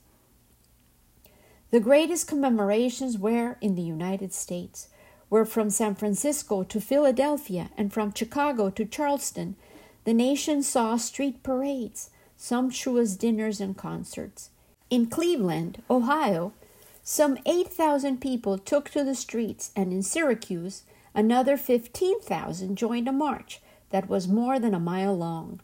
The 1.72 1.80
greatest 1.80 2.28
commemorations 2.28 3.18
were 3.18 3.58
in 3.62 3.76
the 3.76 3.82
United 3.82 4.34
States, 4.34 4.90
where 5.30 5.46
from 5.46 5.72
San 5.72 5.96
Francisco 5.96 6.64
to 6.64 6.82
Philadelphia 6.82 7.72
and 7.78 7.92
from 7.92 8.14
Chicago 8.14 8.70
to 8.70 8.86
Charleston, 8.86 9.56
the 10.04 10.14
nation 10.14 10.62
saw 10.62 10.98
street 10.98 11.42
parades, 11.44 12.10
sumptuous 12.36 13.16
dinners, 13.16 13.62
and 13.62 13.78
concerts. 13.78 14.50
In 14.90 15.08
Cleveland, 15.08 15.82
Ohio, 15.90 16.54
some 17.04 17.38
8,000 17.46 18.20
people 18.20 18.58
took 18.58 18.90
to 18.90 19.04
the 19.04 19.16
streets, 19.16 19.72
and 19.76 19.94
in 19.94 20.04
Syracuse, 20.04 20.84
another 21.16 21.56
15,000 21.56 22.76
joined 22.76 23.08
a 23.08 23.14
march 23.14 23.62
that 23.92 24.10
was 24.10 24.28
more 24.28 24.60
than 24.60 24.74
a 24.74 24.80
mile 24.80 25.18
long. 25.18 25.62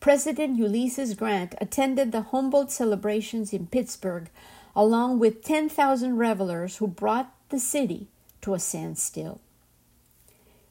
President 0.00 0.56
Ulysses 0.56 1.12
Grant 1.12 1.54
attended 1.60 2.10
the 2.10 2.22
Humboldt 2.22 2.70
celebrations 2.70 3.52
in 3.52 3.66
Pittsburgh 3.66 4.30
along 4.74 5.18
with 5.18 5.44
10,000 5.44 6.16
revelers 6.16 6.78
who 6.78 6.86
brought 6.86 7.34
the 7.50 7.58
city 7.58 8.08
to 8.40 8.54
a 8.54 8.58
standstill. 8.58 9.40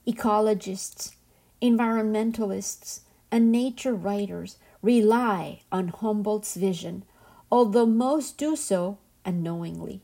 Ecologists, 0.07 1.13
environmentalists, 1.61 3.01
and 3.31 3.51
nature 3.51 3.93
writers 3.93 4.57
rely 4.81 5.61
on 5.71 5.89
Humboldt's 5.89 6.55
vision, 6.55 7.03
although 7.51 7.85
most 7.85 8.35
do 8.35 8.55
so 8.55 8.97
unknowingly. 9.25 10.01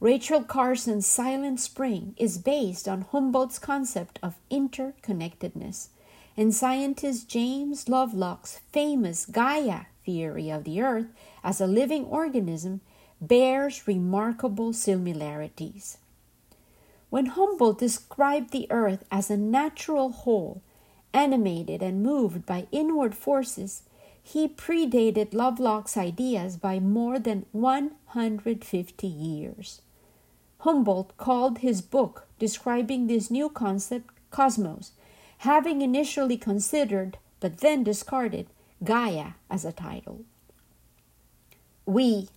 Rachel 0.00 0.42
Carson's 0.42 1.06
Silent 1.06 1.60
Spring 1.60 2.16
is 2.16 2.38
based 2.38 2.88
on 2.88 3.02
Humboldt's 3.02 3.60
concept 3.60 4.18
of 4.20 4.34
interconnectedness, 4.50 5.90
and 6.36 6.54
scientist 6.54 7.28
James 7.28 7.88
Lovelock's 7.88 8.60
famous 8.72 9.26
Gaia 9.26 9.86
theory 10.04 10.50
of 10.50 10.64
the 10.64 10.80
Earth 10.80 11.06
as 11.44 11.60
a 11.60 11.66
living 11.66 12.04
organism 12.04 12.80
bears 13.20 13.86
remarkable 13.86 14.72
similarities. 14.72 15.98
When 17.10 17.26
Humboldt 17.26 17.78
described 17.78 18.50
the 18.50 18.66
earth 18.70 19.04
as 19.10 19.30
a 19.30 19.36
natural 19.36 20.10
whole, 20.10 20.62
animated 21.12 21.82
and 21.82 22.02
moved 22.02 22.46
by 22.46 22.66
inward 22.72 23.14
forces, 23.14 23.82
he 24.22 24.48
predated 24.48 25.34
Lovelock's 25.34 25.96
ideas 25.96 26.56
by 26.56 26.80
more 26.80 27.18
than 27.18 27.44
150 27.52 29.06
years. 29.06 29.82
Humboldt 30.60 31.16
called 31.16 31.58
his 31.58 31.82
book 31.82 32.26
describing 32.38 33.08
this 33.08 33.30
new 33.30 33.50
concept 33.50 34.14
Cosmos, 34.30 34.92
having 35.42 35.82
initially 35.82 36.36
considered, 36.36 37.18
but 37.40 37.58
then 37.58 37.82
discarded, 37.82 38.46
Gaia 38.84 39.32
as 39.50 39.64
a 39.64 39.72
title. 39.72 40.20
We, 41.84 42.28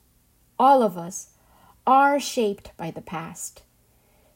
all 0.57 0.81
of 0.81 0.97
us, 0.97 1.29
are 1.85 2.19
shaped 2.19 2.75
by 2.77 2.89
the 2.89 3.03
past. 3.03 3.61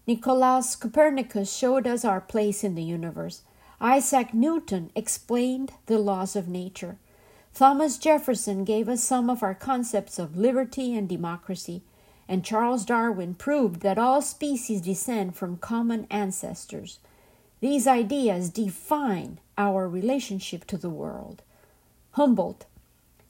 Nicolaus 0.06 0.76
Copernicus 0.76 1.52
showed 1.52 1.88
us 1.88 2.06
our 2.06 2.22
place 2.22 2.64
in 2.64 2.76
the 2.76 2.84
universe. 2.84 3.42
Isaac 3.82 4.36
Newton 4.36 4.92
explained 4.94 5.74
the 5.88 5.98
laws 5.98 6.36
of 6.36 6.48
nature. 6.48 7.00
Thomas 7.56 7.98
Jefferson 7.98 8.66
gave 8.66 8.88
us 8.88 9.04
some 9.04 9.32
of 9.32 9.42
our 9.42 9.56
concepts 9.56 10.20
of 10.20 10.38
liberty 10.38 10.96
and 10.96 11.10
democracy, 11.10 11.82
and 12.28 12.46
Charles 12.46 12.86
Darwin 12.86 13.34
proved 13.34 13.82
that 13.82 13.98
all 13.98 14.22
species 14.22 14.82
descend 14.82 15.36
from 15.36 15.58
common 15.58 16.06
ancestors. 16.12 17.00
These 17.62 17.88
ideas 17.88 18.50
define 18.50 19.39
our 19.58 19.88
relationship 19.88 20.65
to 20.67 20.78
the 20.78 20.89
world. 20.89 21.41
Humboldt 22.12 22.65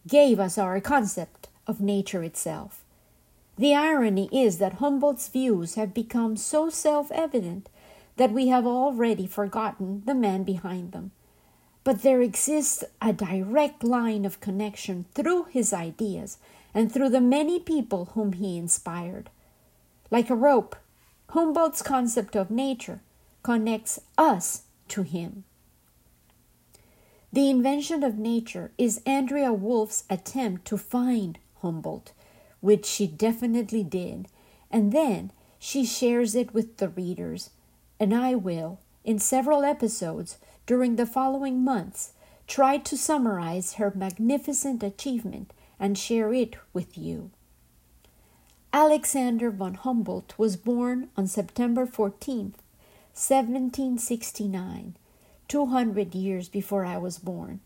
gave 0.07 0.39
us 0.39 0.57
our 0.57 0.79
concept 0.79 1.47
of 1.65 1.81
nature 1.81 2.23
itself. 2.23 2.83
The 3.57 3.75
irony 3.75 4.29
is 4.31 4.59
that 4.59 4.73
Humboldt's 4.73 5.27
views 5.27 5.75
have 5.75 5.93
become 5.93 6.37
so 6.37 6.69
self 6.69 7.11
evident 7.11 7.69
that 8.17 8.31
we 8.31 8.47
have 8.49 8.67
already 8.67 9.25
forgotten 9.27 10.03
the 10.05 10.15
man 10.15 10.43
behind 10.43 10.91
them. 10.91 11.11
But 11.83 12.03
there 12.03 12.21
exists 12.21 12.83
a 13.01 13.13
direct 13.13 13.83
line 13.83 14.25
of 14.25 14.39
connection 14.39 15.05
through 15.13 15.45
his 15.45 15.73
ideas 15.73 16.37
and 16.73 16.91
through 16.91 17.09
the 17.09 17.21
many 17.21 17.59
people 17.59 18.05
whom 18.13 18.33
he 18.33 18.57
inspired. 18.57 19.29
Like 20.11 20.29
a 20.29 20.35
rope, 20.35 20.75
Humboldt's 21.29 21.81
concept 21.81 22.35
of 22.35 22.51
nature 22.51 23.01
connects 23.49 23.99
us 24.15 24.61
to 24.87 25.01
him. 25.01 25.43
The 27.33 27.49
invention 27.49 28.03
of 28.03 28.15
nature 28.15 28.71
is 28.77 29.01
Andrea 29.07 29.51
Wulf's 29.51 30.03
attempt 30.07 30.65
to 30.65 30.77
find 30.77 31.39
Humboldt 31.63 32.13
which 32.61 32.85
she 32.85 33.07
definitely 33.07 33.83
did, 33.83 34.27
and 34.69 34.91
then 34.91 35.31
she 35.57 35.83
shares 35.83 36.35
it 36.35 36.53
with 36.53 36.77
the 36.77 36.89
readers. 36.89 37.49
And 37.99 38.13
I 38.13 38.35
will, 38.35 38.81
in 39.03 39.17
several 39.17 39.63
episodes 39.63 40.37
during 40.67 40.95
the 40.95 41.07
following 41.07 41.63
months, 41.63 42.11
try 42.45 42.77
to 42.77 42.95
summarize 42.95 43.73
her 43.73 43.91
magnificent 43.95 44.83
achievement 44.83 45.53
and 45.79 45.97
share 45.97 46.31
it 46.35 46.55
with 46.71 46.99
you. 46.99 47.31
Alexander 48.71 49.49
von 49.49 49.73
Humboldt 49.73 50.37
was 50.37 50.55
born 50.55 51.09
on 51.17 51.25
September 51.25 51.87
14th, 51.87 52.59
1769, 53.13 54.95
200 55.47 56.15
years 56.15 56.49
before 56.49 56.85
I 56.85 56.97
was 56.97 57.17
born, 57.17 57.59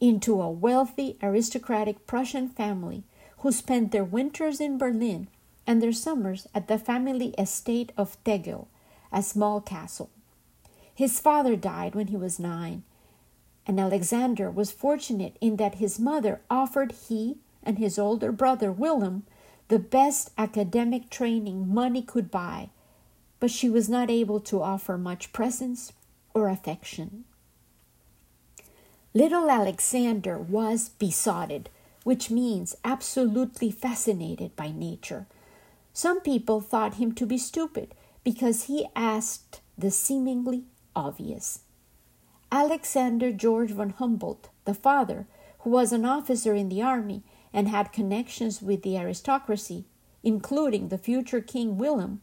into 0.00 0.40
a 0.40 0.50
wealthy 0.50 1.16
aristocratic 1.22 2.06
Prussian 2.06 2.48
family 2.48 3.04
who 3.38 3.52
spent 3.52 3.92
their 3.92 4.04
winters 4.04 4.60
in 4.60 4.78
Berlin 4.78 5.28
and 5.66 5.82
their 5.82 5.92
summers 5.92 6.46
at 6.54 6.68
the 6.68 6.78
family 6.78 7.34
estate 7.38 7.92
of 7.96 8.22
Tegel, 8.24 8.68
a 9.12 9.22
small 9.22 9.60
castle. 9.60 10.10
His 10.94 11.18
father 11.20 11.56
died 11.56 11.94
when 11.94 12.08
he 12.08 12.16
was 12.16 12.38
nine, 12.38 12.84
and 13.66 13.80
Alexander 13.80 14.50
was 14.50 14.70
fortunate 14.70 15.36
in 15.40 15.56
that 15.56 15.76
his 15.76 15.98
mother 15.98 16.40
offered 16.50 16.92
he 17.08 17.38
and 17.62 17.78
his 17.78 17.98
older 17.98 18.30
brother 18.30 18.70
Wilhelm 18.70 19.24
the 19.68 19.78
best 19.78 20.30
academic 20.36 21.08
training 21.08 21.72
money 21.72 22.02
could 22.02 22.30
buy, 22.30 22.70
but 23.44 23.50
she 23.50 23.68
was 23.68 23.90
not 23.90 24.10
able 24.10 24.40
to 24.40 24.62
offer 24.62 24.96
much 24.96 25.30
presence 25.30 25.92
or 26.32 26.48
affection. 26.48 27.24
Little 29.12 29.50
Alexander 29.50 30.38
was 30.38 30.88
besotted, 30.88 31.68
which 32.04 32.30
means 32.30 32.74
absolutely 32.86 33.70
fascinated 33.70 34.56
by 34.56 34.70
nature. 34.70 35.26
Some 35.92 36.22
people 36.22 36.62
thought 36.62 36.94
him 36.94 37.12
to 37.16 37.26
be 37.26 37.36
stupid 37.36 37.94
because 38.24 38.62
he 38.62 38.86
asked 38.96 39.60
the 39.76 39.90
seemingly 39.90 40.64
obvious. 40.96 41.58
Alexander 42.50 43.30
George 43.30 43.72
von 43.72 43.90
Humboldt, 43.90 44.48
the 44.64 44.72
father, 44.72 45.26
who 45.58 45.68
was 45.68 45.92
an 45.92 46.06
officer 46.06 46.54
in 46.54 46.70
the 46.70 46.80
army 46.80 47.22
and 47.52 47.68
had 47.68 47.92
connections 47.92 48.62
with 48.62 48.80
the 48.80 48.96
aristocracy, 48.96 49.84
including 50.22 50.88
the 50.88 50.96
future 50.96 51.42
King 51.42 51.76
William, 51.76 52.22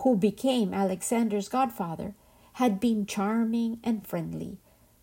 who 0.00 0.16
became 0.16 0.72
Alexander's 0.72 1.48
godfather, 1.48 2.14
had 2.54 2.80
been 2.80 3.06
charming 3.06 3.78
and 3.84 4.06
friendly, 4.06 4.58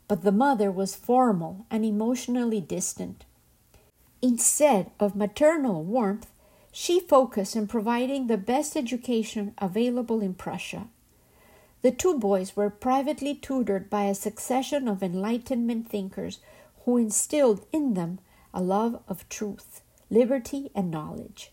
but 0.07 0.23
the 0.23 0.31
mother 0.31 0.71
was 0.71 0.95
formal 0.95 1.65
and 1.69 1.86
emotionally 1.86 2.62
distant. 2.62 3.25
Instead 4.21 4.91
of 4.99 5.15
maternal 5.15 5.83
warmth, 5.83 6.31
she 6.71 6.99
focused 6.99 7.55
on 7.55 7.67
providing 7.67 8.27
the 8.27 8.38
best 8.38 8.75
education 8.75 9.53
available 9.57 10.21
in 10.21 10.33
Prussia. 10.33 10.88
The 11.81 11.91
two 11.91 12.17
boys 12.17 12.55
were 12.55 12.69
privately 12.69 13.36
tutored 13.36 13.89
by 13.89 14.05
a 14.05 14.15
succession 14.15 14.88
of 14.88 15.03
Enlightenment 15.03 15.89
thinkers 15.89 16.39
who 16.86 16.97
instilled 16.97 17.65
in 17.71 17.93
them 17.93 18.19
a 18.53 18.62
love 18.62 19.01
of 19.07 19.29
truth, 19.29 19.81
liberty, 20.10 20.71
and 20.73 20.89
knowledge. 20.89 21.51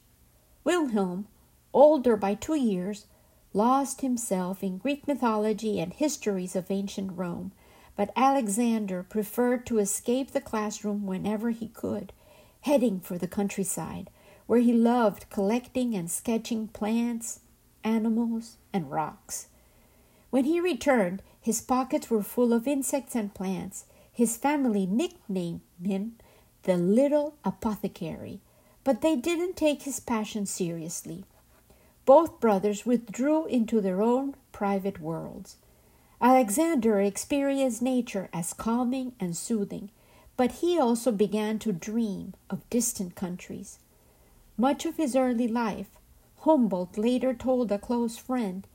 Wilhelm, 0.64 1.26
older 1.72 2.16
by 2.16 2.34
two 2.34 2.54
years, 2.54 3.06
lost 3.54 4.00
himself 4.00 4.62
in 4.62 4.78
Greek 4.78 5.06
mythology 5.06 5.80
and 5.80 5.94
histories 5.94 6.56
of 6.56 6.70
ancient 6.70 7.16
Rome, 7.16 7.52
but 7.96 8.12
Alexander 8.16 9.04
preferred 9.04 9.64
to 9.66 9.78
escape 9.78 10.32
the 10.32 10.40
classroom 10.40 11.06
whenever 11.06 11.50
he 11.50 11.68
could, 11.68 12.12
heading 12.62 12.98
for 12.98 13.16
the 13.16 13.28
countryside, 13.28 14.10
where 14.46 14.58
he 14.58 14.72
loved 14.72 15.30
collecting 15.30 15.94
and 15.94 16.10
sketching 16.10 16.66
plants, 16.68 17.40
animals, 17.84 18.56
and 18.72 18.90
rocks. 18.90 19.46
When 20.30 20.44
he 20.44 20.60
returned, 20.60 21.22
his 21.40 21.60
pockets 21.60 22.10
were 22.10 22.22
full 22.22 22.52
of 22.52 22.66
insects 22.66 23.14
and 23.14 23.32
plants. 23.32 23.84
His 24.12 24.36
family 24.36 24.86
nicknamed 24.86 25.60
him 25.82 26.16
the 26.64 26.76
Little 26.76 27.34
Apothecary, 27.44 28.40
but 28.82 29.00
they 29.00 29.14
didn't 29.14 29.56
take 29.56 29.82
his 29.82 30.00
passion 30.00 30.46
seriously. 30.46 31.24
Both 32.04 32.40
brothers 32.40 32.84
withdrew 32.84 33.46
into 33.46 33.80
their 33.80 34.02
own 34.02 34.34
private 34.52 35.00
worlds. 35.00 35.56
Alexander 36.20 37.00
experienced 37.00 37.82
nature 37.82 38.28
as 38.32 38.52
calming 38.52 39.12
and 39.18 39.36
soothing, 39.36 39.90
but 40.36 40.52
he 40.52 40.78
also 40.78 41.12
began 41.12 41.58
to 41.60 41.72
dream 41.72 42.34
of 42.50 42.68
distant 42.70 43.14
countries. 43.14 43.78
Much 44.56 44.84
of 44.84 44.96
his 44.96 45.16
early 45.16 45.48
life, 45.48 45.98
Humboldt 46.40 46.98
later 46.98 47.34
told 47.34 47.72
a 47.72 47.78
close 47.78 48.16
friend, 48.16 48.66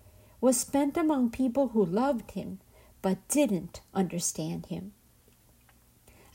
was 0.41 0.57
spent 0.57 0.97
among 0.97 1.29
people 1.29 1.69
who 1.69 1.85
loved 1.85 2.31
him 2.31 2.59
but 3.01 3.27
didn't 3.27 3.81
understand 3.93 4.65
him. 4.67 4.93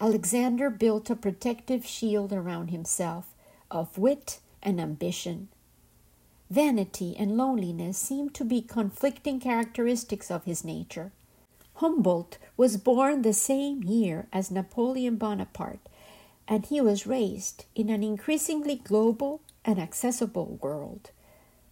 Alexander 0.00 0.70
built 0.70 1.10
a 1.10 1.16
protective 1.16 1.84
shield 1.86 2.32
around 2.32 2.68
himself 2.68 3.34
of 3.70 3.98
wit 3.98 4.40
and 4.62 4.80
ambition. 4.80 5.48
Vanity 6.54 7.16
and 7.18 7.36
loneliness 7.36 7.98
seemed 7.98 8.32
to 8.32 8.44
be 8.44 8.62
conflicting 8.62 9.40
characteristics 9.40 10.30
of 10.30 10.44
his 10.44 10.64
nature. 10.64 11.10
Humboldt 11.78 12.38
was 12.56 12.76
born 12.76 13.22
the 13.22 13.32
same 13.32 13.82
year 13.82 14.28
as 14.32 14.52
Napoleon 14.52 15.16
Bonaparte, 15.16 15.88
and 16.46 16.64
he 16.64 16.80
was 16.80 17.08
raised 17.08 17.64
in 17.74 17.90
an 17.90 18.04
increasingly 18.04 18.76
global 18.76 19.40
and 19.64 19.80
accessible 19.80 20.60
world. 20.62 21.10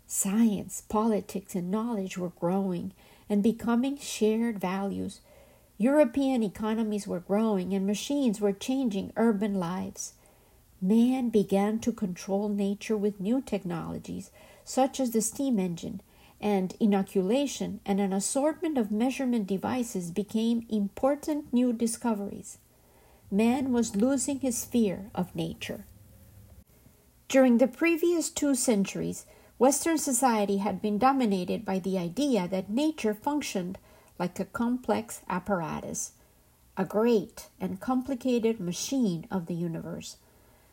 Science, 0.09 0.83
politics, 0.89 1.55
and 1.55 1.71
knowledge 1.71 2.19
were 2.19 2.31
growing 2.31 2.93
and 3.31 3.41
becoming 3.41 3.97
shared 3.97 4.59
values. 4.59 5.21
European 5.79 6.43
economies 6.43 7.07
were 7.07 7.21
growing 7.21 7.73
and 7.73 7.87
machines 7.87 8.41
were 8.41 8.53
changing 8.53 9.13
urban 9.17 9.55
lives. 9.55 10.15
Man 10.81 11.29
began 11.29 11.79
to 11.79 11.93
control 11.93 12.49
nature 12.49 12.97
with 12.97 13.21
new 13.21 13.41
technologies, 13.41 14.33
such 14.65 15.01
as 15.01 15.11
the 15.11 15.21
steam 15.21 15.59
engine, 15.59 16.01
and 16.41 16.75
inoculation 16.81 17.81
and 17.87 18.01
an 18.01 18.13
assortment 18.13 18.77
of 18.77 18.91
measurement 18.91 19.47
devices 19.47 20.11
became 20.11 20.67
important 20.69 21.53
new 21.53 21.73
discoveries. 21.73 22.59
Man 23.31 23.73
was 23.73 23.97
losing 23.97 24.41
his 24.41 24.65
fear 24.65 25.11
of 25.15 25.35
nature. 25.35 25.87
During 27.29 27.59
the 27.59 27.69
previous 27.69 28.29
two 28.29 28.55
centuries, 28.55 29.25
Western 29.59 29.97
society 29.97 30.59
had 30.59 30.83
been 30.83 30.99
dominated 30.99 31.65
by 31.65 31.79
the 31.79 31.97
idea 31.97 32.49
that 32.49 32.69
nature 32.69 33.15
functioned 33.15 33.79
like 34.19 34.39
a 34.41 34.45
complex 34.45 35.23
apparatus, 35.29 36.13
a 36.77 36.85
great 36.85 37.49
and 37.61 37.81
complicated 37.81 38.61
machine 38.61 39.27
of 39.31 39.47
the 39.47 39.55
universe. 39.55 40.17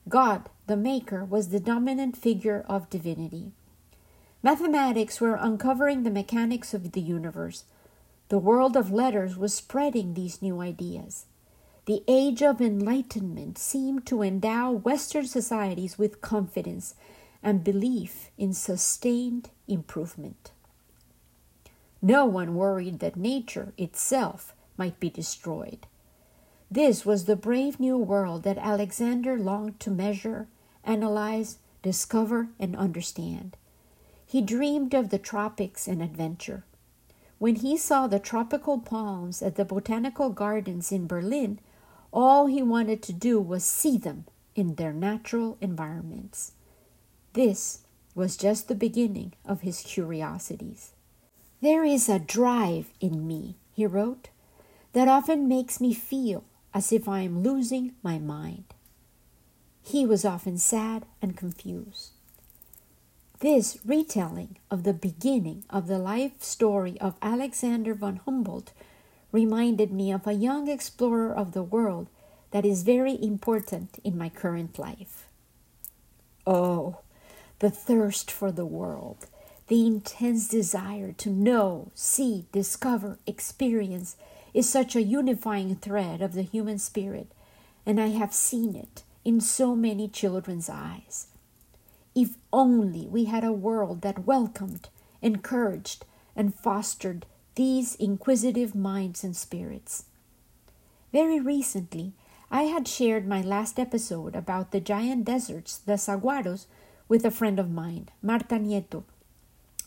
God, 0.07 0.49
the 0.65 0.75
Maker, 0.75 1.23
was 1.23 1.49
the 1.49 1.59
dominant 1.59 2.17
figure 2.17 2.65
of 2.67 2.89
divinity. 2.89 3.51
Mathematics 4.41 5.19
were 5.19 5.35
uncovering 5.35 6.03
the 6.03 6.11
mechanics 6.11 6.73
of 6.73 6.93
the 6.93 7.01
universe. 7.01 7.65
The 8.29 8.39
world 8.39 8.77
of 8.77 8.91
letters 8.91 9.35
was 9.35 9.53
spreading 9.53 10.13
these 10.13 10.41
new 10.41 10.61
ideas. 10.61 11.25
The 11.85 12.03
age 12.07 12.41
of 12.41 12.61
enlightenment 12.61 13.57
seemed 13.57 14.05
to 14.05 14.21
endow 14.21 14.71
Western 14.71 15.27
societies 15.27 15.97
with 15.97 16.21
confidence 16.21 16.95
and 17.43 17.63
belief 17.63 18.29
in 18.37 18.53
sustained 18.53 19.49
improvement. 19.67 20.51
No 22.01 22.25
one 22.25 22.55
worried 22.55 22.99
that 22.99 23.17
nature 23.17 23.73
itself 23.77 24.53
might 24.77 24.99
be 24.99 25.09
destroyed. 25.09 25.85
This 26.71 27.05
was 27.05 27.25
the 27.25 27.35
brave 27.35 27.79
new 27.79 27.97
world 27.97 28.43
that 28.43 28.57
Alexander 28.57 29.37
longed 29.37 29.79
to 29.81 29.91
measure, 29.91 30.47
analyze, 30.85 31.57
discover, 31.81 32.49
and 32.59 32.75
understand. 32.75 33.57
He 34.29 34.43
dreamed 34.43 34.93
of 34.93 35.09
the 35.09 35.17
tropics 35.17 35.87
and 35.87 36.03
adventure. 36.03 36.63
When 37.39 37.55
he 37.55 37.75
saw 37.77 38.05
the 38.05 38.19
tropical 38.19 38.77
palms 38.77 39.41
at 39.41 39.55
the 39.55 39.65
botanical 39.65 40.29
gardens 40.29 40.91
in 40.91 41.07
Berlin, 41.07 41.57
all 42.13 42.45
he 42.45 42.61
wanted 42.61 43.01
to 43.01 43.11
do 43.11 43.41
was 43.41 43.63
see 43.63 43.97
them 43.97 44.25
in 44.53 44.75
their 44.75 44.93
natural 44.93 45.57
environments. 45.61 46.51
This 47.33 47.79
was 48.13 48.37
just 48.37 48.67
the 48.67 48.75
beginning 48.75 49.33
of 49.45 49.61
his 49.61 49.81
curiosities. 49.81 50.91
There 51.59 51.83
is 51.83 52.07
a 52.07 52.19
drive 52.19 52.93
in 52.99 53.27
me, 53.27 53.55
he 53.73 53.87
wrote, 53.87 54.29
that 54.93 55.07
often 55.07 55.47
makes 55.47 55.81
me 55.81 55.91
feel 55.91 56.43
as 56.71 56.93
if 56.93 57.09
I 57.09 57.21
am 57.21 57.41
losing 57.41 57.93
my 58.03 58.19
mind. 58.19 58.75
He 59.81 60.05
was 60.05 60.23
often 60.23 60.59
sad 60.59 61.07
and 61.19 61.35
confused. 61.35 62.11
This 63.39 63.77
retelling 63.85 64.57
of 64.69 64.83
the 64.83 64.91
beginning 64.91 65.63
of 65.69 65.87
the 65.87 65.97
life 65.97 66.43
story 66.43 66.99
of 66.99 67.15
Alexander 67.21 67.93
von 67.93 68.19
Humboldt 68.25 68.73
reminded 69.31 69.93
me 69.93 70.11
of 70.11 70.27
a 70.27 70.33
young 70.33 70.67
explorer 70.67 71.33
of 71.33 71.53
the 71.53 71.63
world 71.63 72.07
that 72.51 72.65
is 72.65 72.83
very 72.83 73.17
important 73.23 73.97
in 74.03 74.17
my 74.17 74.27
current 74.27 74.77
life. 74.77 75.27
Oh, 76.45 76.97
the 77.59 77.69
thirst 77.69 78.29
for 78.29 78.51
the 78.51 78.65
world, 78.65 79.27
the 79.67 79.87
intense 79.87 80.49
desire 80.49 81.13
to 81.13 81.29
know, 81.29 81.91
see, 81.95 82.43
discover, 82.51 83.19
experience 83.25 84.17
is 84.53 84.67
such 84.67 84.97
a 84.97 85.01
unifying 85.01 85.77
thread 85.77 86.21
of 86.21 86.33
the 86.33 86.41
human 86.41 86.77
spirit, 86.77 87.27
and 87.85 88.01
I 88.01 88.07
have 88.07 88.33
seen 88.33 88.75
it 88.75 89.03
in 89.23 89.39
so 89.39 89.77
many 89.77 90.09
children's 90.09 90.69
eyes. 90.69 91.27
If 92.21 92.35
only 92.51 93.07
we 93.07 93.25
had 93.31 93.45
a 93.45 93.53
world 93.53 94.01
that 94.01 94.25
welcomed, 94.25 94.89
encouraged, 95.21 96.03
and 96.35 96.53
fostered 96.53 97.25
these 97.55 97.95
inquisitive 97.95 98.75
minds 98.75 99.23
and 99.23 99.33
spirits. 99.33 100.03
Very 101.13 101.39
recently, 101.39 102.11
I 102.51 102.63
had 102.63 102.89
shared 102.89 103.25
my 103.25 103.41
last 103.41 103.79
episode 103.79 104.35
about 104.35 104.71
the 104.71 104.81
giant 104.81 105.23
deserts, 105.23 105.77
the 105.77 105.93
saguaros, 105.93 106.65
with 107.07 107.23
a 107.23 107.31
friend 107.31 107.57
of 107.57 107.71
mine, 107.71 108.09
Marta 108.21 108.55
Nieto, 108.55 109.05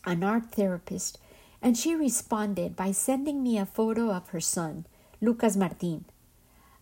an 0.06 0.24
art 0.24 0.52
therapist, 0.52 1.18
and 1.60 1.76
she 1.76 1.94
responded 1.94 2.74
by 2.74 2.92
sending 2.92 3.42
me 3.42 3.58
a 3.58 3.66
photo 3.66 4.10
of 4.10 4.30
her 4.30 4.40
son, 4.40 4.86
Lucas 5.20 5.54
Martin. 5.54 6.06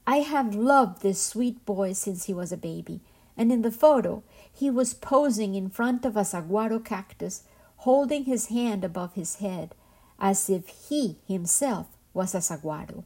I 0.06 0.18
have 0.18 0.54
loved 0.54 1.02
this 1.02 1.20
sweet 1.20 1.66
boy 1.66 1.94
since 1.94 2.26
he 2.26 2.32
was 2.32 2.52
a 2.52 2.56
baby, 2.56 3.00
and 3.36 3.50
in 3.50 3.62
the 3.62 3.72
photo 3.72 4.22
he 4.52 4.70
was 4.70 4.94
posing 4.94 5.54
in 5.54 5.70
front 5.70 6.04
of 6.04 6.16
a 6.16 6.24
saguaro 6.24 6.78
cactus, 6.78 7.44
holding 7.78 8.24
his 8.24 8.46
hand 8.46 8.84
above 8.84 9.14
his 9.14 9.36
head, 9.36 9.74
as 10.18 10.50
if 10.50 10.68
he 10.88 11.16
himself 11.26 11.86
was 12.12 12.34
a 12.34 12.40
saguaro. 12.40 13.04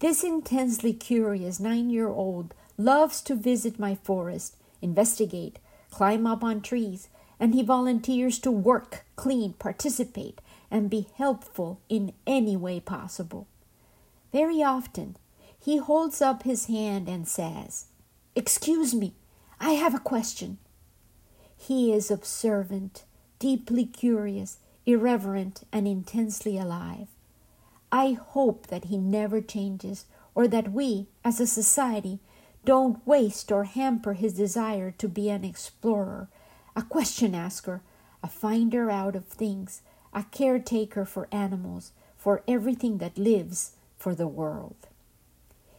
This 0.00 0.22
intensely 0.22 0.92
curious 0.92 1.60
nine 1.60 1.88
year 1.88 2.08
old 2.08 2.54
loves 2.76 3.22
to 3.22 3.34
visit 3.34 3.78
my 3.78 3.94
forest, 3.94 4.56
investigate, 4.82 5.58
climb 5.90 6.26
up 6.26 6.42
on 6.44 6.60
trees, 6.60 7.08
and 7.40 7.54
he 7.54 7.62
volunteers 7.62 8.38
to 8.40 8.50
work, 8.50 9.04
clean, 9.16 9.54
participate, 9.54 10.40
and 10.70 10.90
be 10.90 11.08
helpful 11.16 11.80
in 11.88 12.12
any 12.26 12.56
way 12.56 12.80
possible. 12.80 13.46
Very 14.32 14.62
often, 14.62 15.16
he 15.58 15.78
holds 15.78 16.20
up 16.20 16.42
his 16.42 16.66
hand 16.66 17.08
and 17.08 17.26
says, 17.26 17.86
Excuse 18.34 18.94
me, 18.94 19.14
I 19.64 19.76
have 19.76 19.94
a 19.94 19.98
question. 19.98 20.58
He 21.56 21.90
is 21.90 22.10
observant, 22.10 23.04
deeply 23.38 23.86
curious, 23.86 24.58
irreverent, 24.84 25.66
and 25.72 25.88
intensely 25.88 26.58
alive. 26.58 27.08
I 27.90 28.12
hope 28.12 28.66
that 28.66 28.84
he 28.84 28.98
never 28.98 29.40
changes 29.40 30.04
or 30.34 30.46
that 30.48 30.72
we, 30.72 31.06
as 31.24 31.40
a 31.40 31.46
society, 31.46 32.18
don't 32.66 33.06
waste 33.06 33.50
or 33.50 33.64
hamper 33.64 34.12
his 34.12 34.34
desire 34.34 34.90
to 34.98 35.08
be 35.08 35.30
an 35.30 35.46
explorer, 35.46 36.28
a 36.76 36.82
question 36.82 37.34
asker, 37.34 37.80
a 38.22 38.28
finder 38.28 38.90
out 38.90 39.16
of 39.16 39.24
things, 39.24 39.80
a 40.12 40.24
caretaker 40.24 41.06
for 41.06 41.26
animals, 41.32 41.92
for 42.18 42.42
everything 42.46 42.98
that 42.98 43.16
lives, 43.16 43.76
for 43.96 44.14
the 44.14 44.28
world. 44.28 44.76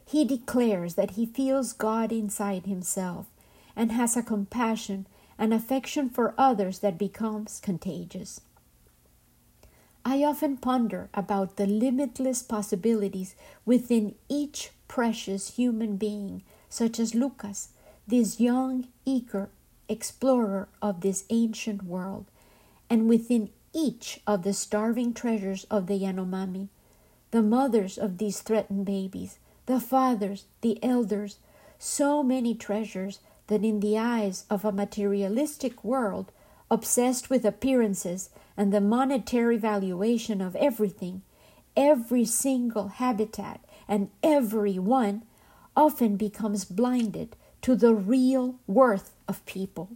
He 0.04 0.26
declares 0.26 0.96
that 0.96 1.12
he 1.12 1.28
feels 1.28 1.72
God 1.72 2.12
inside 2.12 2.66
himself 2.66 3.28
and 3.76 3.92
has 3.92 4.16
a 4.16 4.24
compassion 4.24 5.08
and 5.38 5.54
affection 5.54 6.10
for 6.10 6.34
others 6.38 6.80
that 6.80 6.98
becomes 6.98 7.60
contagious. 7.60 8.42
I 10.04 10.24
often 10.24 10.58
ponder 10.58 11.10
about 11.14 11.56
the 11.56 11.66
limitless 11.66 12.44
possibilities 12.44 13.36
within 13.66 14.16
each 14.30 14.72
precious 14.88 15.56
human 15.56 15.98
being, 15.98 16.44
such 16.70 17.00
as 17.00 17.16
Lucas, 17.16 17.70
this 18.08 18.40
young, 18.40 18.88
eager 19.04 19.50
explorer 19.90 20.68
of 20.82 21.02
this 21.02 21.26
ancient 21.30 21.84
world, 21.84 22.26
and 22.90 23.10
within 23.10 23.50
each 23.74 24.22
of 24.28 24.44
the 24.44 24.54
starving 24.54 25.14
treasures 25.14 25.66
of 25.66 25.88
the 25.88 26.00
Yanomami, 26.00 26.70
the 27.32 27.42
mothers 27.42 27.98
of 27.98 28.20
these 28.20 28.42
threatened 28.42 28.86
babies, 28.86 29.40
the 29.66 29.80
fathers, 29.80 30.46
the 30.62 30.82
elders, 30.84 31.38
so 31.80 32.24
many 32.24 32.54
treasures 32.54 33.20
that 33.48 33.64
in 33.64 33.80
the 33.80 33.98
eyes 33.98 34.46
of 34.50 34.66
a 34.66 34.72
materialistic 34.72 35.84
world 35.84 36.32
obsessed 36.72 37.30
with 37.30 37.46
appearances 37.46 38.30
and 38.58 38.74
the 38.74 38.82
monetary 38.82 39.58
valuation 39.58 40.42
of 40.42 40.56
everything, 40.56 41.22
every 41.76 42.26
single 42.26 42.88
habitat 42.88 43.64
and 43.88 44.10
every 44.24 44.80
one 44.80 45.24
often 45.76 46.16
becomes 46.16 46.66
blinded 46.66 47.36
to 47.62 47.76
the 47.76 47.94
real 47.94 48.56
worth 48.68 49.12
of 49.28 49.46
people. 49.46 49.90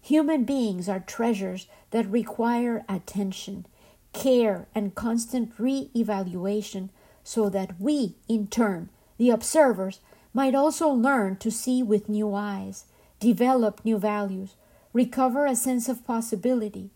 Human 0.00 0.44
beings 0.44 0.88
are 0.88 1.00
treasures 1.00 1.66
that 1.90 2.10
require 2.10 2.84
attention, 2.88 3.66
care, 4.12 4.68
and 4.74 4.94
constant 4.94 5.52
re 5.58 5.90
evaluation 5.96 6.90
so 7.24 7.48
that 7.48 7.80
we, 7.80 8.14
in 8.28 8.46
turn, 8.46 8.88
the 9.18 9.30
observers, 9.30 10.00
might 10.36 10.54
also 10.54 10.90
learn 10.90 11.34
to 11.34 11.50
see 11.50 11.82
with 11.82 12.10
new 12.10 12.34
eyes, 12.34 12.84
develop 13.20 13.82
new 13.86 13.96
values, 13.96 14.54
recover 14.92 15.46
a 15.46 15.56
sense 15.56 15.88
of 15.88 16.04
possibility, 16.04 16.90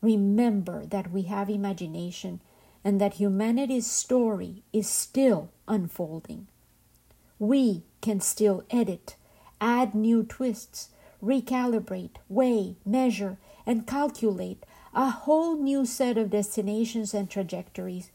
remember 0.00 0.86
that 0.86 1.12
we 1.12 1.22
have 1.24 1.50
imagination 1.50 2.40
and 2.82 2.98
that 2.98 3.20
humanity's 3.20 3.86
story 3.86 4.62
is 4.72 4.88
still 4.88 5.50
unfolding. 5.68 6.46
We 7.38 7.82
can 8.00 8.20
still 8.20 8.64
edit, 8.70 9.16
add 9.60 9.94
new 9.94 10.22
twists, 10.22 10.88
recalibrate, 11.22 12.16
weigh, 12.30 12.76
measure, 12.86 13.36
and 13.66 13.86
calculate 13.86 14.64
a 14.94 15.10
whole 15.10 15.54
new 15.58 15.84
set 15.84 16.16
of 16.16 16.30
destinations 16.30 17.12
and 17.12 17.28
trajectories, 17.28 18.10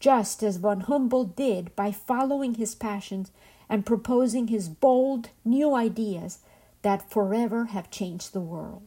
just 0.00 0.42
as 0.42 0.56
von 0.56 0.80
Humboldt 0.80 1.36
did 1.36 1.76
by 1.76 1.92
following 1.92 2.54
his 2.54 2.74
passions 2.74 3.30
and 3.68 3.86
proposing 3.86 4.48
his 4.48 4.68
bold 4.68 5.30
new 5.44 5.74
ideas 5.74 6.38
that 6.82 7.10
forever 7.10 7.66
have 7.66 7.90
changed 7.90 8.32
the 8.32 8.40
world. 8.40 8.86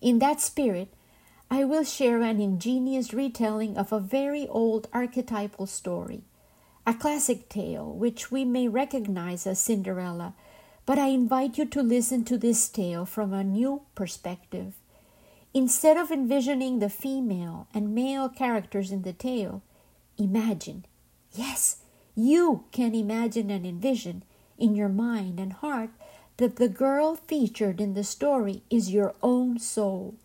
In 0.00 0.20
that 0.20 0.40
spirit, 0.40 0.88
I 1.50 1.64
will 1.64 1.84
share 1.84 2.22
an 2.22 2.40
ingenious 2.40 3.14
retelling 3.14 3.76
of 3.76 3.92
a 3.92 4.00
very 4.00 4.46
old 4.46 4.86
archetypal 4.92 5.66
story, 5.66 6.22
a 6.86 6.94
classic 6.94 7.48
tale 7.48 7.92
which 7.92 8.30
we 8.30 8.44
may 8.44 8.68
recognize 8.68 9.46
as 9.46 9.58
Cinderella, 9.58 10.34
but 10.86 10.98
I 10.98 11.08
invite 11.08 11.58
you 11.58 11.64
to 11.66 11.82
listen 11.82 12.24
to 12.24 12.38
this 12.38 12.68
tale 12.68 13.04
from 13.04 13.32
a 13.32 13.42
new 13.42 13.82
perspective. 13.94 14.74
Instead 15.52 15.96
of 15.96 16.10
envisioning 16.10 16.78
the 16.78 16.90
female 16.90 17.66
and 17.74 17.94
male 17.94 18.28
characters 18.28 18.92
in 18.92 19.02
the 19.02 19.12
tale, 19.12 19.62
imagine, 20.18 20.84
yes, 21.32 21.78
you 22.18 22.64
can 22.72 22.96
imagine 22.96 23.48
and 23.48 23.64
envision 23.64 24.24
in 24.58 24.74
your 24.74 24.88
mind 24.88 25.38
and 25.38 25.52
heart 25.52 25.90
that 26.38 26.56
the 26.56 26.68
girl 26.68 27.14
featured 27.14 27.80
in 27.80 27.94
the 27.94 28.02
story 28.02 28.60
is 28.68 28.90
your 28.90 29.14
own 29.22 29.56
soul, 29.58 30.16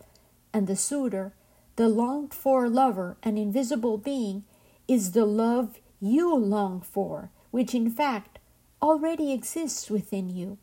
and 0.51 0.65
the 0.65 0.75
suitor, 0.75 1.33
the 1.75 1.87
longed 1.87 2.33
for 2.33 2.67
lover 2.67 3.15
and 3.21 3.37
invisible 3.37 3.97
being, 3.97 4.43
is 4.87 5.11
the 5.11 5.25
love 5.25 5.79
you 6.01 6.35
long 6.35 6.81
for, 6.81 7.29
which 7.51 7.75
in 7.75 7.91
fact 7.91 8.39
already 8.81 9.31
exists 9.31 9.91
within 9.91 10.29
you, 10.29 10.57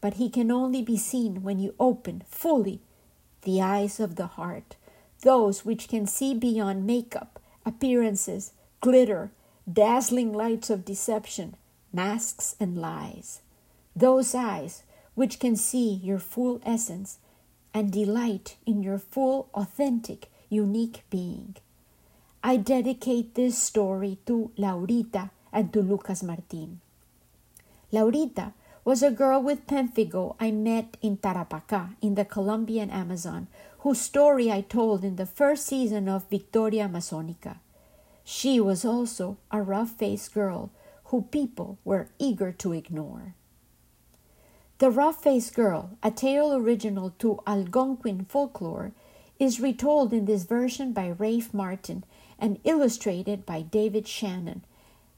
but 0.00 0.14
he 0.14 0.30
can 0.30 0.50
only 0.50 0.80
be 0.80 0.96
seen 0.96 1.42
when 1.42 1.58
you 1.58 1.74
open 1.78 2.22
fully 2.26 2.80
the 3.42 3.60
eyes 3.60 4.00
of 4.00 4.16
the 4.16 4.28
heart, 4.28 4.76
those 5.20 5.62
which 5.62 5.88
can 5.88 6.06
see 6.06 6.34
beyond 6.34 6.86
makeup, 6.86 7.38
appearances, 7.66 8.52
glitter, 8.80 9.30
dazzling 9.70 10.32
lights 10.32 10.70
of 10.70 10.84
deception, 10.84 11.56
masks, 11.92 12.56
and 12.60 12.78
lies 12.78 13.40
those 13.94 14.34
eyes 14.34 14.82
which 15.14 15.38
can 15.38 15.54
see 15.54 15.94
your 16.02 16.18
full 16.18 16.60
essence 16.66 17.18
and 17.72 17.92
delight 17.92 18.56
in 18.66 18.82
your 18.82 18.98
full, 18.98 19.48
authentic, 19.54 20.26
unique 20.48 21.04
being. 21.10 21.54
I 22.42 22.56
dedicate 22.56 23.34
this 23.34 23.56
story 23.56 24.18
to 24.26 24.50
Laurita 24.58 25.30
and 25.52 25.72
to 25.72 25.80
Lucas 25.80 26.22
Martin. 26.22 26.80
Laurita 27.92 28.52
was 28.84 29.02
a 29.02 29.10
girl 29.10 29.40
with 29.40 29.66
pemphigo 29.66 30.36
I 30.38 30.50
met 30.50 30.96
in 31.00 31.16
Tarapacá 31.16 31.94
in 32.02 32.16
the 32.16 32.24
Colombian 32.24 32.90
Amazon, 32.90 33.46
whose 33.78 34.00
story 34.00 34.50
I 34.50 34.60
told 34.60 35.04
in 35.04 35.16
the 35.16 35.26
first 35.26 35.66
season 35.66 36.08
of 36.08 36.28
Victoria 36.28 36.88
Amazonica. 36.88 37.58
She 38.24 38.58
was 38.58 38.84
also 38.84 39.36
a 39.50 39.62
rough 39.62 39.90
faced 39.90 40.32
girl 40.32 40.70
who 41.06 41.22
people 41.22 41.78
were 41.84 42.08
eager 42.18 42.52
to 42.52 42.72
ignore. 42.72 43.34
The 44.78 44.90
Rough 44.90 45.22
Faced 45.22 45.54
Girl, 45.54 45.90
a 46.02 46.10
tale 46.10 46.52
original 46.52 47.14
to 47.20 47.40
Algonquin 47.46 48.24
folklore, 48.24 48.92
is 49.38 49.60
retold 49.60 50.12
in 50.12 50.24
this 50.24 50.44
version 50.44 50.92
by 50.92 51.08
Rafe 51.08 51.54
Martin 51.54 52.04
and 52.38 52.58
illustrated 52.64 53.46
by 53.46 53.62
David 53.62 54.08
Shannon. 54.08 54.64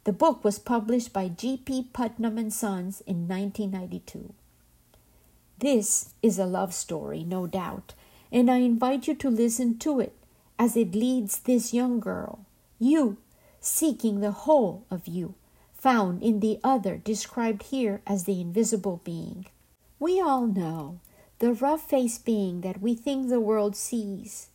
The 0.05 0.13
book 0.13 0.45
was 0.45 0.59
published 0.59 1.13
by 1.13 1.29
G.P. 1.29 1.89
Putnam 1.93 2.39
and 2.39 2.53
Sons 2.53 3.01
in 3.03 3.27
1992. 3.27 4.35
This 5.59 6.15
is 6.23 6.39
a 6.39 6.47
love 6.47 6.75
story, 6.75 7.25
no 7.25 7.47
doubt, 7.47 7.95
and 8.31 8.51
I 8.51 8.59
invite 8.59 9.09
you 9.09 9.15
to 9.15 9.31
listen 9.31 9.79
to 9.79 10.01
it 10.01 10.17
as 10.59 10.77
it 10.77 10.95
leads 10.95 11.41
this 11.41 11.75
young 11.75 11.99
girl, 11.99 12.46
you, 12.79 13.19
seeking 13.61 14.21
the 14.21 14.33
whole 14.33 14.85
of 14.91 15.07
you 15.07 15.35
found 15.75 16.23
in 16.23 16.41
the 16.41 16.59
other 16.65 16.97
described 16.97 17.65
here 17.65 18.01
as 18.07 18.25
the 18.25 18.41
invisible 18.41 19.01
being. 19.05 19.47
We 19.99 20.21
all 20.21 20.47
know 20.47 21.01
the 21.39 21.53
rough 21.53 21.89
faced 21.89 22.25
being 22.25 22.63
that 22.63 22.81
we 22.81 22.95
think 22.95 23.29
the 23.29 23.41
world 23.41 23.77
sees, 23.77 24.49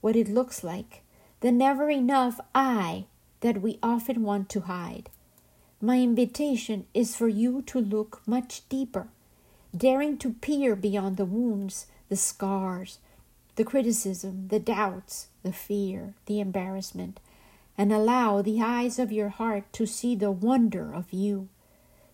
what 0.00 0.16
it 0.16 0.28
looks 0.28 0.62
like, 0.62 1.02
the 1.40 1.52
never 1.52 1.88
enough 1.88 2.40
I 2.54 3.06
that 3.40 3.62
we 3.62 3.78
often 3.82 4.22
want 4.22 4.48
to 4.50 4.60
hide. 4.60 5.08
My 5.80 6.00
invitation 6.00 6.86
is 6.94 7.16
for 7.16 7.28
you 7.28 7.62
to 7.62 7.78
look 7.78 8.22
much 8.26 8.68
deeper, 8.68 9.08
daring 9.76 10.18
to 10.18 10.32
peer 10.32 10.74
beyond 10.74 11.16
the 11.16 11.24
wounds, 11.24 11.86
the 12.08 12.16
scars, 12.16 12.98
the 13.54 13.64
criticism, 13.64 14.48
the 14.48 14.60
doubts, 14.60 15.28
the 15.42 15.52
fear, 15.52 16.14
the 16.26 16.40
embarrassment, 16.40 17.20
and 17.78 17.92
allow 17.92 18.42
the 18.42 18.60
eyes 18.60 18.98
of 18.98 19.12
your 19.12 19.28
heart 19.28 19.72
to 19.72 19.86
see 19.86 20.14
the 20.14 20.30
wonder 20.30 20.94
of 20.94 21.12
you, 21.12 21.48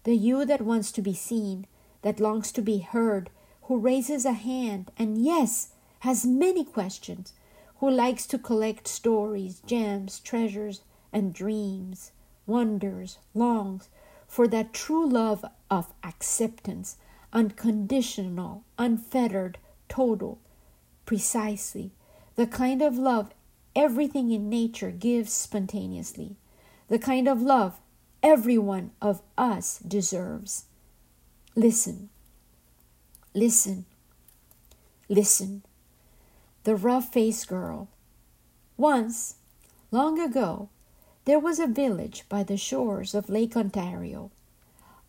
the 0.05 0.15
you 0.15 0.45
that 0.45 0.61
wants 0.61 0.91
to 0.93 1.03
be 1.03 1.15
seen, 1.15 1.67
that 2.03 2.21
longs 2.21 2.51
to 2.53 2.63
be 2.63 2.79
heard, 2.79 3.31
who 3.63 3.79
raises 3.79 4.25
a 4.25 4.33
hand 4.33 4.91
and, 4.99 5.25
yes, 5.25 5.73
has 6.01 6.27
many 6.27 6.65
questions, 6.65 7.33
who 7.77 7.91
likes 7.91 8.27
to 8.27 8.39
collect 8.39 8.89
stories, 8.89 9.61
gems, 9.67 10.21
treasures, 10.21 10.83
and 11.13 11.33
dreams, 11.33 12.13
wonders, 12.47 13.19
longs 13.35 13.89
for 14.27 14.49
that 14.49 14.73
true 14.73 15.07
love 15.07 15.45
of 15.71 15.93
acceptance, 16.03 16.97
unconditional, 17.33 18.65
unfettered, 18.79 19.59
total, 19.89 20.39
precisely 21.07 21.93
the 22.37 22.47
kind 22.47 22.81
of 22.81 22.97
love 22.97 23.31
everything 23.75 24.31
in 24.31 24.49
nature 24.49 24.91
gives 24.91 25.33
spontaneously, 25.33 26.37
the 26.89 26.99
kind 26.99 27.29
of 27.29 27.43
love 27.43 27.81
every 28.23 28.59
one 28.59 28.91
of 29.01 29.23
us 29.37 29.79
deserves. 29.79 30.65
Listen, 31.55 32.09
listen, 33.35 33.85
listen 35.09 35.63
the 36.65 36.77
rough 36.77 37.13
faced 37.13 37.49
girl. 37.49 37.89
Once, 38.77 39.37
long 39.91 40.21
ago, 40.21 40.69
there 41.25 41.39
was 41.39 41.59
a 41.59 41.67
village 41.67 42.25
by 42.29 42.43
the 42.43 42.57
shores 42.57 43.15
of 43.15 43.29
Lake 43.29 43.57
Ontario. 43.57 44.31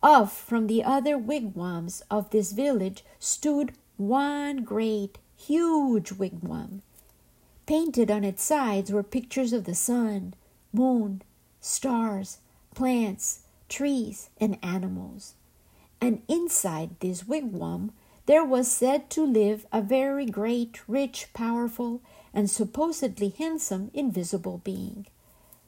Off 0.02 0.36
from 0.36 0.67
the 0.67 0.84
other 0.84 1.17
wigwams 1.17 2.02
of 2.10 2.30
this 2.32 2.52
village 2.52 3.04
stood 3.19 3.73
one 3.97 4.63
great, 4.63 5.19
huge 5.38 6.12
wigwam. 6.12 6.82
Painted 7.65 8.12
on 8.12 8.23
its 8.23 8.43
sides 8.43 8.91
were 8.91 9.04
pictures 9.04 9.54
of 9.54 9.63
the 9.63 9.76
sun, 9.76 10.34
moon, 10.73 11.21
stars, 11.62 12.39
plants, 12.76 13.39
trees, 13.69 14.30
and 14.39 14.58
animals. 14.62 15.36
And 16.02 16.21
inside 16.28 16.99
this 16.99 17.23
wigwam 17.23 17.91
there 18.26 18.43
was 18.43 18.69
said 18.69 19.10
to 19.12 19.26
live 19.26 19.65
a 19.71 19.82
very 19.82 20.26
great, 20.26 20.88
rich, 20.88 21.28
powerful, 21.34 22.02
and 22.34 22.49
supposedly 22.49 23.30
handsome 23.30 23.91
invisible 23.93 24.62
being. 24.63 25.06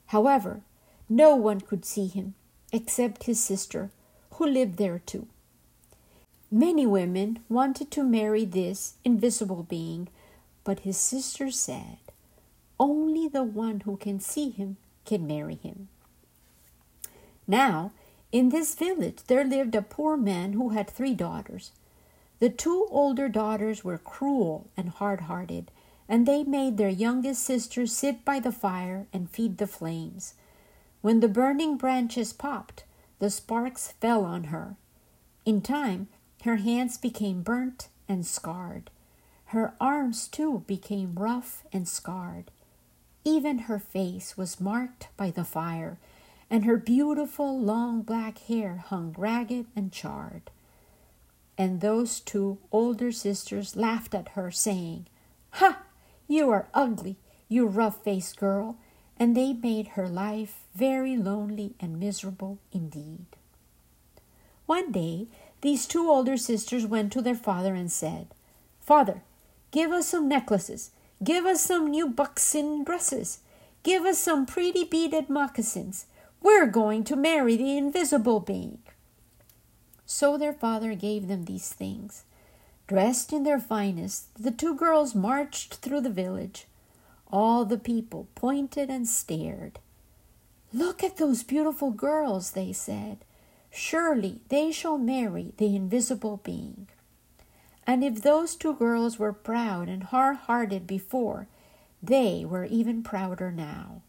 However, 0.08 0.62
no 1.10 1.36
one 1.36 1.62
could 1.62 1.86
see 1.86 2.08
him 2.08 2.34
except 2.72 3.24
his 3.24 3.42
sister, 3.42 3.92
who 4.32 4.46
lived 4.46 4.78
there 4.78 5.00
too. 5.00 5.28
Many 6.52 6.86
women 6.86 7.40
wanted 7.50 7.92
to 7.92 8.04
marry 8.04 8.46
this 8.46 8.96
invisible 9.04 9.64
being, 9.64 10.08
but 10.66 10.80
his 10.82 10.98
sister 10.98 11.50
said, 11.50 12.00
Only 12.78 13.30
the 13.30 13.44
one 13.44 13.82
who 13.82 13.96
can 13.96 14.20
see 14.20 14.50
him 14.50 14.76
can 15.06 15.26
marry 15.26 15.56
him. 15.56 15.88
Now, 17.48 17.92
in 18.34 18.50
this 18.50 18.76
village 18.76 19.20
there 19.28 19.46
lived 19.46 19.76
a 19.76 19.82
poor 19.82 20.18
man 20.18 20.54
who 20.54 20.70
had 20.70 20.90
three 20.90 21.14
daughters. 21.14 21.72
The 22.40 22.50
two 22.50 22.88
older 22.92 23.30
daughters 23.30 23.84
were 23.84 23.98
cruel 23.98 24.68
and 24.76 24.90
hard 24.90 25.22
hearted, 25.22 25.72
and 26.10 26.26
they 26.26 26.44
made 26.44 26.78
their 26.78 26.90
youngest 26.90 27.44
sister 27.44 27.88
sit 27.88 28.26
by 28.26 28.40
the 28.40 28.52
fire 28.52 29.08
and 29.14 29.30
feed 29.30 29.58
the 29.58 29.68
flames. 29.68 30.34
When 31.02 31.20
the 31.20 31.28
burning 31.28 31.78
branches 31.78 32.34
popped, 32.34 32.84
the 33.20 33.30
sparks 33.30 33.94
fell 34.02 34.26
on 34.26 34.46
her. 34.46 34.76
In 35.46 35.62
time, 35.62 36.08
her 36.44 36.58
hands 36.58 36.98
became 36.98 37.42
burnt 37.42 37.88
and 38.10 38.26
scarred. 38.26 38.90
Her 39.56 39.74
arms, 39.80 40.28
too, 40.28 40.64
became 40.68 41.16
rough 41.16 41.64
and 41.74 41.88
scarred. 41.88 42.52
Even 43.24 43.60
her 43.60 43.80
face 43.80 44.38
was 44.38 44.62
marked 44.62 45.08
by 45.18 45.32
the 45.32 45.46
fire, 45.46 45.98
and 46.50 46.66
her 46.66 46.78
beautiful 46.78 47.60
long 47.60 48.02
black 48.04 48.38
hair 48.38 48.84
hung 48.90 49.16
ragged 49.18 49.66
and 49.76 49.92
charred 49.92 50.52
and 51.58 51.82
those 51.82 52.20
two 52.20 52.58
older 52.72 53.12
sisters 53.12 53.76
laughed 53.76 54.14
at 54.14 54.30
her, 54.30 54.52
saying, 54.52 55.08
Ha! 55.52 55.84
You 56.28 56.50
are 56.50 56.68
ugly, 56.74 57.18
you 57.48 57.68
rough 57.68 58.04
faced 58.04 58.38
girl, 58.38 58.78
and 59.18 59.36
they 59.36 59.54
made 59.54 59.90
her 59.90 60.08
life 60.08 60.64
very 60.74 61.16
lonely 61.16 61.76
and 61.80 62.00
miserable 62.00 62.60
indeed. 62.72 63.26
One 64.66 64.92
day, 64.92 65.28
these 65.62 65.86
two 65.86 66.10
older 66.10 66.38
sisters 66.38 66.86
went 66.86 67.12
to 67.14 67.22
their 67.22 67.36
father 67.36 67.74
and 67.74 67.92
said, 67.92 68.28
Father, 68.82 69.24
give 69.76 69.92
us 69.92 70.08
some 70.08 70.30
necklaces, 70.30 70.92
give 71.22 71.46
us 71.46 71.60
some 71.60 71.92
new 71.92 72.08
buckskin 72.08 72.86
dresses, 72.86 73.40
give 73.84 74.06
us 74.06 74.18
some 74.18 74.46
pretty 74.46 74.86
beaded 74.86 75.30
moccasins. 75.30 76.06
We're 76.42 76.68
going 76.68 77.04
to 77.04 77.18
marry 77.18 77.58
the 77.58 77.76
invisible 77.76 78.40
being. 78.40 78.78
So 80.06 80.38
their 80.38 80.54
father 80.54 80.96
gave 80.96 81.28
them 81.28 81.44
these 81.44 81.74
things. 81.74 82.24
Dressed 82.88 83.34
in 83.34 83.44
their 83.44 83.60
finest, 83.60 84.42
the 84.42 84.50
two 84.50 84.76
girls 84.76 85.14
marched 85.14 85.74
through 85.76 86.02
the 86.02 86.10
village. 86.10 86.68
All 87.30 87.66
the 87.66 87.78
people 87.78 88.30
pointed 88.34 88.90
and 88.90 89.06
stared. 89.06 89.80
Look 90.72 91.04
at 91.04 91.18
those 91.18 91.44
beautiful 91.44 91.92
girls, 91.92 92.52
they 92.52 92.72
said. 92.72 93.18
Surely 93.72 94.40
they 94.48 94.72
shall 94.72 94.98
marry 94.98 95.54
the 95.58 95.76
invisible 95.76 96.40
being. 96.46 96.88
And 97.88 98.04
if 98.04 98.22
those 98.22 98.56
two 98.56 98.74
girls 98.74 99.20
were 99.20 99.34
proud 99.34 99.88
and 99.90 100.04
hard 100.04 100.38
hearted 100.38 100.88
before, 100.88 101.48
they 102.02 102.44
were 102.46 102.66
even 102.66 103.04
prouder 103.04 103.52
now. 103.52 104.02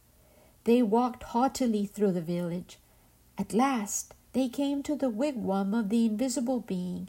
They 0.64 0.82
walked 0.82 1.22
haughtily 1.22 1.86
through 1.86 2.12
the 2.12 2.20
village. 2.20 2.78
At 3.38 3.52
last, 3.52 4.14
they 4.32 4.48
came 4.48 4.82
to 4.82 4.96
the 4.96 5.10
wigwam 5.10 5.74
of 5.78 5.88
the 5.88 6.04
invisible 6.06 6.60
being, 6.60 7.08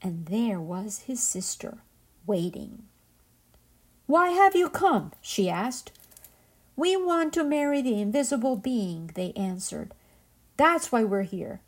and 0.00 0.26
there 0.26 0.60
was 0.60 1.00
his 1.06 1.22
sister 1.22 1.78
waiting. 2.26 2.84
Why 4.06 4.30
have 4.30 4.54
you 4.54 4.68
come? 4.68 5.12
she 5.20 5.48
asked. 5.48 5.92
We 6.76 6.96
want 6.96 7.32
to 7.34 7.44
marry 7.44 7.82
the 7.82 8.00
invisible 8.00 8.56
being, 8.56 9.10
they 9.14 9.32
answered. 9.32 9.94
That's 10.56 10.92
why 10.92 11.04
we're 11.04 11.22
here. 11.22 11.60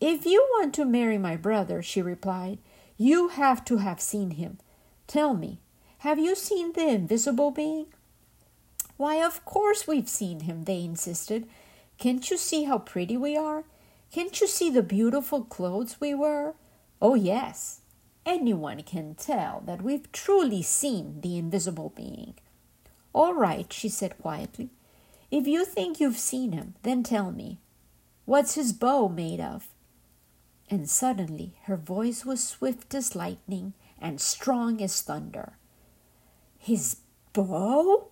If 0.00 0.24
you 0.24 0.46
want 0.52 0.74
to 0.74 0.84
marry 0.84 1.18
my 1.18 1.36
brother, 1.36 1.82
she 1.82 2.00
replied, 2.00 2.58
you 3.00 3.28
have 3.28 3.64
to 3.64 3.78
have 3.78 3.98
seen 3.98 4.32
him. 4.32 4.58
Tell 5.06 5.32
me, 5.32 5.58
have 6.00 6.18
you 6.18 6.34
seen 6.34 6.74
the 6.74 6.86
invisible 6.86 7.50
being? 7.50 7.86
Why, 8.98 9.24
of 9.24 9.42
course 9.46 9.86
we've 9.86 10.06
seen 10.08 10.40
him, 10.40 10.64
they 10.64 10.84
insisted. 10.84 11.48
Can't 11.96 12.30
you 12.30 12.36
see 12.36 12.64
how 12.64 12.76
pretty 12.76 13.16
we 13.16 13.38
are? 13.38 13.64
Can't 14.12 14.38
you 14.38 14.46
see 14.46 14.68
the 14.68 14.82
beautiful 14.82 15.44
clothes 15.44 15.96
we 15.98 16.12
wear? 16.12 16.52
Oh, 17.00 17.14
yes. 17.14 17.80
Anyone 18.26 18.82
can 18.82 19.14
tell 19.14 19.62
that 19.64 19.80
we've 19.80 20.12
truly 20.12 20.60
seen 20.60 21.22
the 21.22 21.38
invisible 21.38 21.94
being. 21.96 22.34
All 23.14 23.32
right, 23.32 23.72
she 23.72 23.88
said 23.88 24.18
quietly. 24.18 24.68
If 25.30 25.46
you 25.46 25.64
think 25.64 26.00
you've 26.00 26.18
seen 26.18 26.52
him, 26.52 26.74
then 26.82 27.02
tell 27.02 27.32
me. 27.32 27.60
What's 28.26 28.56
his 28.56 28.74
bow 28.74 29.08
made 29.08 29.40
of? 29.40 29.69
And 30.70 30.88
suddenly 30.88 31.56
her 31.64 31.76
voice 31.76 32.24
was 32.24 32.42
swift 32.44 32.94
as 32.94 33.16
lightning 33.16 33.74
and 34.00 34.20
strong 34.20 34.80
as 34.80 35.02
thunder. 35.02 35.54
His 36.58 36.98
bow? 37.32 38.08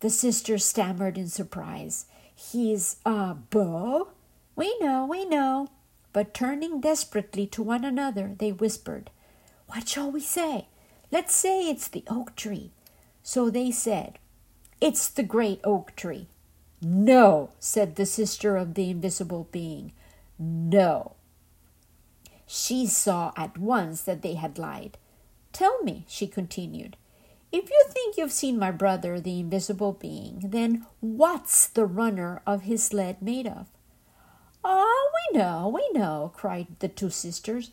The 0.00 0.08
sister 0.08 0.56
stammered 0.56 1.18
in 1.18 1.28
surprise. 1.28 2.06
His 2.34 2.96
uh, 3.04 3.34
bow? 3.34 4.08
We 4.56 4.76
know, 4.80 5.04
we 5.04 5.26
know. 5.26 5.68
But 6.14 6.32
turning 6.32 6.80
desperately 6.80 7.46
to 7.48 7.62
one 7.62 7.84
another, 7.84 8.34
they 8.38 8.52
whispered, 8.52 9.10
What 9.66 9.88
shall 9.88 10.10
we 10.10 10.20
say? 10.20 10.68
Let's 11.10 11.34
say 11.34 11.68
it's 11.68 11.88
the 11.88 12.04
oak 12.08 12.34
tree. 12.36 12.70
So 13.22 13.50
they 13.50 13.70
said, 13.70 14.18
It's 14.80 15.08
the 15.08 15.22
great 15.22 15.60
oak 15.62 15.94
tree. 15.96 16.28
No, 16.80 17.50
said 17.58 17.96
the 17.96 18.06
sister 18.06 18.56
of 18.56 18.74
the 18.74 18.90
invisible 18.90 19.48
being. 19.50 19.92
No. 20.38 21.12
She 22.46 22.86
saw 22.86 23.32
at 23.36 23.58
once 23.58 24.02
that 24.02 24.22
they 24.22 24.34
had 24.34 24.58
lied. 24.58 24.98
Tell 25.52 25.82
me, 25.82 26.04
she 26.08 26.26
continued, 26.26 26.96
if 27.54 27.70
you 27.70 27.84
think 27.88 28.16
you've 28.16 28.32
seen 28.32 28.58
my 28.58 28.72
brother, 28.72 29.20
the 29.20 29.38
invisible 29.38 29.92
being, 29.92 30.40
then 30.44 30.86
what's 30.98 31.68
the 31.68 31.86
runner 31.86 32.42
of 32.44 32.62
his 32.62 32.82
sled 32.82 33.22
made 33.22 33.46
of? 33.46 33.68
Ah, 34.64 35.04
we 35.14 35.38
know, 35.38 35.68
we 35.68 35.88
know, 35.92 36.32
cried 36.34 36.66
the 36.80 36.88
two 36.88 37.10
sisters. 37.10 37.70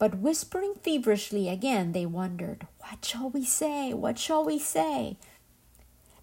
But 0.00 0.18
whispering 0.18 0.74
feverishly 0.74 1.48
again, 1.48 1.92
they 1.92 2.04
wondered, 2.04 2.66
What 2.78 3.04
shall 3.04 3.30
we 3.30 3.44
say? 3.44 3.94
What 3.94 4.18
shall 4.18 4.44
we 4.44 4.58
say? 4.58 5.16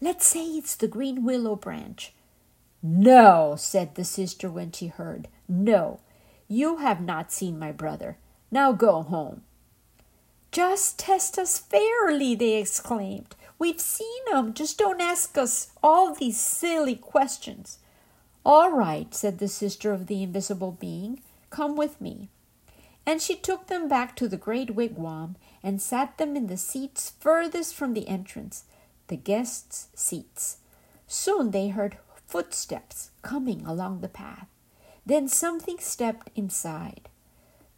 Let's 0.02 0.28
say 0.28 0.44
it's 0.44 0.76
the 0.76 0.90
green 0.90 1.24
willow 1.24 1.56
branch. 1.56 2.12
No, 2.84 3.56
said 3.58 3.96
the 3.96 4.04
sister 4.04 4.50
when 4.50 4.74
she 4.74 4.88
heard. 4.88 5.30
No, 5.48 6.02
you 6.50 6.78
have 6.78 7.00
not 7.00 7.32
seen 7.32 7.58
my 7.58 7.72
brother. 7.72 8.18
Now 8.52 8.72
go 8.74 9.04
home. 9.04 9.43
Just 10.52 10.97
test 10.97 11.38
us 11.38 11.60
fairly, 11.60 12.34
they 12.34 12.56
exclaimed. 12.56 13.36
We've 13.60 13.80
seen 13.80 14.24
him. 14.34 14.54
Just 14.54 14.80
don't 14.80 15.00
ask 15.00 15.38
us 15.38 15.72
all 15.84 16.16
these 16.16 16.39
silly 16.39 16.95
questions. 16.95 17.78
All 18.43 18.72
right, 18.72 19.14
said 19.14 19.38
the 19.38 19.47
sister 19.47 19.93
of 19.93 20.08
the 20.08 20.24
invisible 20.24 20.72
being, 20.72 21.22
come 21.52 21.76
with 21.76 22.02
me. 22.02 22.30
And 23.06 23.22
she 23.22 23.36
took 23.36 23.68
them 23.68 23.88
back 23.88 24.16
to 24.16 24.28
the 24.28 24.38
great 24.38 24.76
wigwam 24.76 25.36
and 25.62 25.82
sat 25.82 26.18
them 26.18 26.36
in 26.36 26.47
the 26.47 26.58
seats 26.58 27.14
furthest 27.20 27.76
from 27.76 27.93
the 27.93 28.08
entrance, 28.08 28.64
the 29.08 29.18
guests' 29.18 29.89
seats. 29.93 30.58
Soon 31.08 31.52
they 31.52 31.68
heard 31.68 31.97
footsteps 32.26 33.12
coming 33.22 33.66
along 33.66 34.02
the 34.02 34.10
path. 34.10 34.47
Then 35.10 35.28
something 35.28 35.80
stepped 35.80 36.30
inside. 36.36 37.10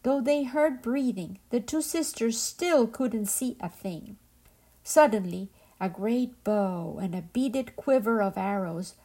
Though 0.02 0.20
they 0.20 0.42
heard 0.42 0.82
breathing, 0.82 1.38
the 1.48 1.60
two 1.60 1.80
sisters 1.80 2.38
still 2.38 2.86
couldn't 2.86 3.24
see 3.24 3.56
a 3.58 3.70
thing. 3.70 4.18
Suddenly, 4.84 5.48
a 5.80 5.88
great 5.88 6.44
bow 6.44 6.98
and 7.00 7.14
a 7.14 7.22
beaded 7.22 7.74
quiver 7.74 8.20
of 8.20 8.36
arrows 8.36 8.96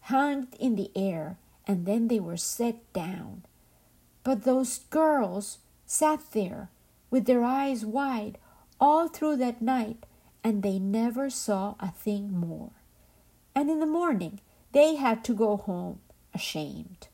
hung 0.00 0.48
in 0.58 0.76
the 0.76 0.90
air, 0.96 1.36
and 1.66 1.84
then 1.84 2.08
they 2.08 2.18
were 2.18 2.38
set 2.38 2.90
down. 2.94 3.44
But 4.22 4.44
those 4.44 4.78
girls 4.88 5.58
sat 5.84 6.32
there 6.32 6.70
with 7.10 7.26
their 7.26 7.44
eyes 7.44 7.84
wide 7.84 8.38
all 8.80 9.08
through 9.08 9.36
that 9.36 9.60
night, 9.60 10.06
and 10.42 10.62
they 10.62 10.78
never 10.78 11.28
saw 11.28 11.74
a 11.78 11.90
thing 11.90 12.32
more. 12.32 12.70
And 13.54 13.68
in 13.68 13.80
the 13.80 13.84
morning, 14.00 14.40
they 14.72 14.94
had 14.94 15.22
to 15.24 15.34
go 15.34 15.58
home 15.58 16.00
ashamed. 16.32 17.08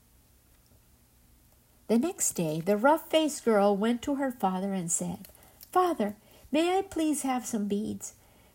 The 1.90 1.98
next 1.98 2.34
day, 2.34 2.60
the 2.60 2.76
rough 2.76 3.10
faced 3.10 3.44
girl 3.44 3.76
went 3.76 4.00
to 4.02 4.14
her 4.14 4.30
father 4.30 4.72
and 4.72 4.92
said, 4.92 5.26
Father, 5.72 6.14
may 6.52 6.78
I 6.78 6.82
please 6.82 7.22
have 7.22 7.44
some 7.44 7.66
beads? 7.66 8.14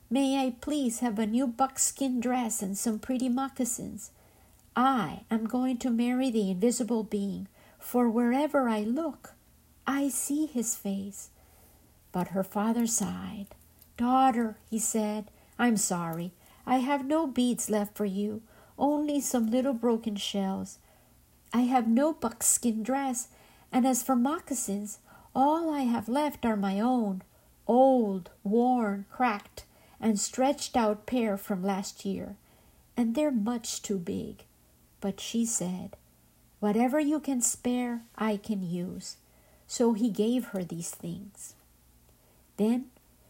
May 0.10 0.38
I 0.38 0.56
please 0.62 1.00
have 1.00 1.20
a 1.20 1.26
new 1.26 1.46
buckskin 1.46 2.22
dress 2.22 2.62
and 2.62 2.78
some 2.78 2.98
pretty 2.98 3.28
moccasins? 3.28 4.12
I 4.74 5.24
am 5.30 5.48
going 5.48 5.80
to 5.80 5.90
marry 5.90 6.32
the 6.32 6.50
invisible 6.50 7.04
being, 7.04 7.50
for 7.78 8.10
wherever 8.10 8.70
I 8.70 8.84
look, 8.84 9.34
I 9.86 10.08
see 10.08 10.46
his 10.46 10.78
face. 10.78 11.28
But 12.14 12.30
her 12.30 12.44
father 12.44 12.88
sighed. 12.88 13.48
Daughter, 13.98 14.56
he 14.70 14.80
said, 14.80 15.30
I'm 15.60 15.76
sorry. 15.76 16.32
I 16.66 16.78
have 16.78 17.06
no 17.06 17.28
beads 17.28 17.70
left 17.70 17.98
for 17.98 18.06
you, 18.06 18.44
only 18.80 19.20
some 19.20 19.52
little 19.52 19.74
broken 19.74 20.16
shells. 20.16 20.80
I 21.56 21.62
have 21.62 21.88
no 21.88 22.12
buckskin 22.12 22.84
dress, 22.84 23.30
and 23.72 23.88
as 23.88 24.04
for 24.04 24.14
moccasins, 24.14 25.00
all 25.34 25.74
I 25.74 25.84
have 25.84 26.10
left 26.10 26.46
are 26.46 26.58
my 26.58 26.82
own, 26.82 27.22
old, 27.66 28.30
worn, 28.44 29.06
cracked, 29.10 29.64
and 29.98 30.20
stretched 30.20 30.76
out 30.76 31.06
pair 31.06 31.38
from 31.38 31.64
last 31.64 32.04
year, 32.04 32.36
and 32.98 33.16
they're 33.16 33.32
much 33.32 33.82
too 33.82 33.98
big. 33.98 34.44
But 35.00 35.22
she 35.22 35.46
said, 35.46 35.96
Whatever 36.60 37.00
you 37.00 37.22
can 37.22 37.40
spare, 37.40 38.02
I 38.18 38.36
can 38.36 38.62
use. 38.62 39.16
So 39.66 39.94
he 39.94 40.10
gave 40.10 40.48
her 40.48 40.62
these 40.62 40.92
things. 40.92 41.54
Then 42.58 42.88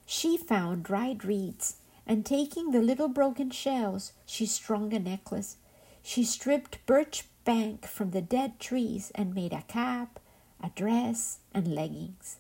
she 0.08 0.36
found 0.36 0.82
dried 0.82 1.24
reeds, 1.26 1.76
and 2.08 2.26
taking 2.26 2.72
the 2.72 2.82
little 2.82 3.08
broken 3.08 3.52
shells, 3.52 4.14
she 4.26 4.48
strung 4.48 4.96
a 4.96 5.00
necklace. 5.00 5.58
She 6.02 6.24
stripped 6.24 6.84
birch 6.88 7.26
bank 7.46 7.86
from 7.86 8.12
the 8.12 8.22
dead 8.22 8.60
trees 8.60 9.12
and 9.16 9.34
made 9.34 9.54
a 9.54 9.62
cap, 9.68 10.20
a 10.62 10.70
dress, 10.76 11.40
and 11.54 11.74
leggings. 11.74 12.38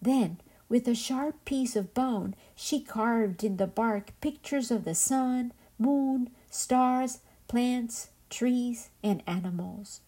Then, 0.00 0.38
with 0.68 0.86
a 0.86 0.94
sharp 0.94 1.44
piece 1.44 1.74
of 1.74 1.94
bone, 1.94 2.34
she 2.54 2.80
carved 2.80 3.42
in 3.42 3.56
the 3.56 3.66
bark 3.66 4.12
pictures 4.20 4.70
of 4.70 4.84
the 4.84 4.94
sun, 4.94 5.52
moon, 5.78 6.30
stars, 6.50 7.20
plants, 7.48 8.10
trees, 8.30 8.90
and 9.02 9.22
animals. 9.26 10.00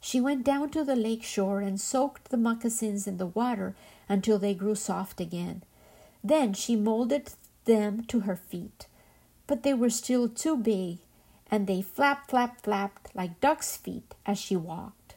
She 0.00 0.20
went 0.20 0.44
down 0.44 0.70
to 0.70 0.84
the 0.84 0.96
lake 0.96 1.22
shore 1.22 1.60
and 1.60 1.80
soaked 1.80 2.30
the 2.30 2.36
moccasins 2.36 3.06
in 3.06 3.18
the 3.18 3.26
water 3.26 3.74
until 4.08 4.38
they 4.38 4.54
grew 4.54 4.74
soft 4.74 5.20
again. 5.20 5.62
Then 6.22 6.52
she 6.52 6.76
molded 6.76 7.30
them 7.64 8.04
to 8.04 8.20
her 8.20 8.36
feet, 8.36 8.86
but 9.46 9.62
they 9.62 9.74
were 9.74 9.90
still 9.90 10.28
too 10.28 10.56
big 10.56 10.98
and 11.50 11.66
they 11.66 11.82
flap, 11.82 12.28
flap, 12.28 12.60
flapped 12.62 13.14
like 13.14 13.40
duck's 13.40 13.76
feet 13.76 14.14
as 14.26 14.38
she 14.38 14.56
walked. 14.56 15.16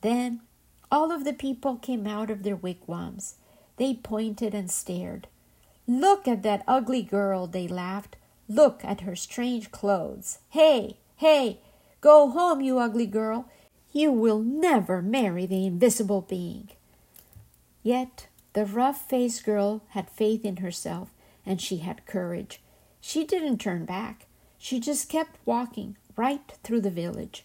Then 0.00 0.40
all 0.90 1.10
of 1.10 1.24
the 1.24 1.32
people 1.32 1.76
came 1.76 2.06
out 2.06 2.30
of 2.30 2.42
their 2.42 2.56
wigwams. 2.56 3.36
They 3.76 3.94
pointed 3.94 4.54
and 4.54 4.70
stared. 4.70 5.26
Look 5.86 6.26
at 6.28 6.42
that 6.42 6.64
ugly 6.66 7.02
girl, 7.02 7.46
they 7.46 7.68
laughed. 7.68 8.16
Look 8.48 8.84
at 8.84 9.02
her 9.02 9.16
strange 9.16 9.70
clothes. 9.70 10.38
Hey, 10.50 10.98
hey, 11.16 11.60
go 12.00 12.30
home, 12.30 12.60
you 12.60 12.78
ugly 12.78 13.06
girl. 13.06 13.50
You 13.92 14.12
will 14.12 14.40
never 14.40 15.02
marry 15.02 15.46
the 15.46 15.66
invisible 15.66 16.22
being. 16.22 16.70
Yet 17.82 18.28
the 18.54 18.64
rough 18.64 19.08
faced 19.08 19.44
girl 19.44 19.82
had 19.90 20.10
faith 20.10 20.44
in 20.44 20.58
herself 20.58 21.10
and 21.44 21.60
she 21.60 21.78
had 21.78 22.06
courage. 22.06 22.60
She 23.00 23.24
didn't 23.24 23.58
turn 23.58 23.84
back. 23.84 24.26
She 24.64 24.80
just 24.80 25.10
kept 25.10 25.36
walking 25.44 25.98
right 26.16 26.50
through 26.62 26.80
the 26.80 26.90
village. 26.90 27.44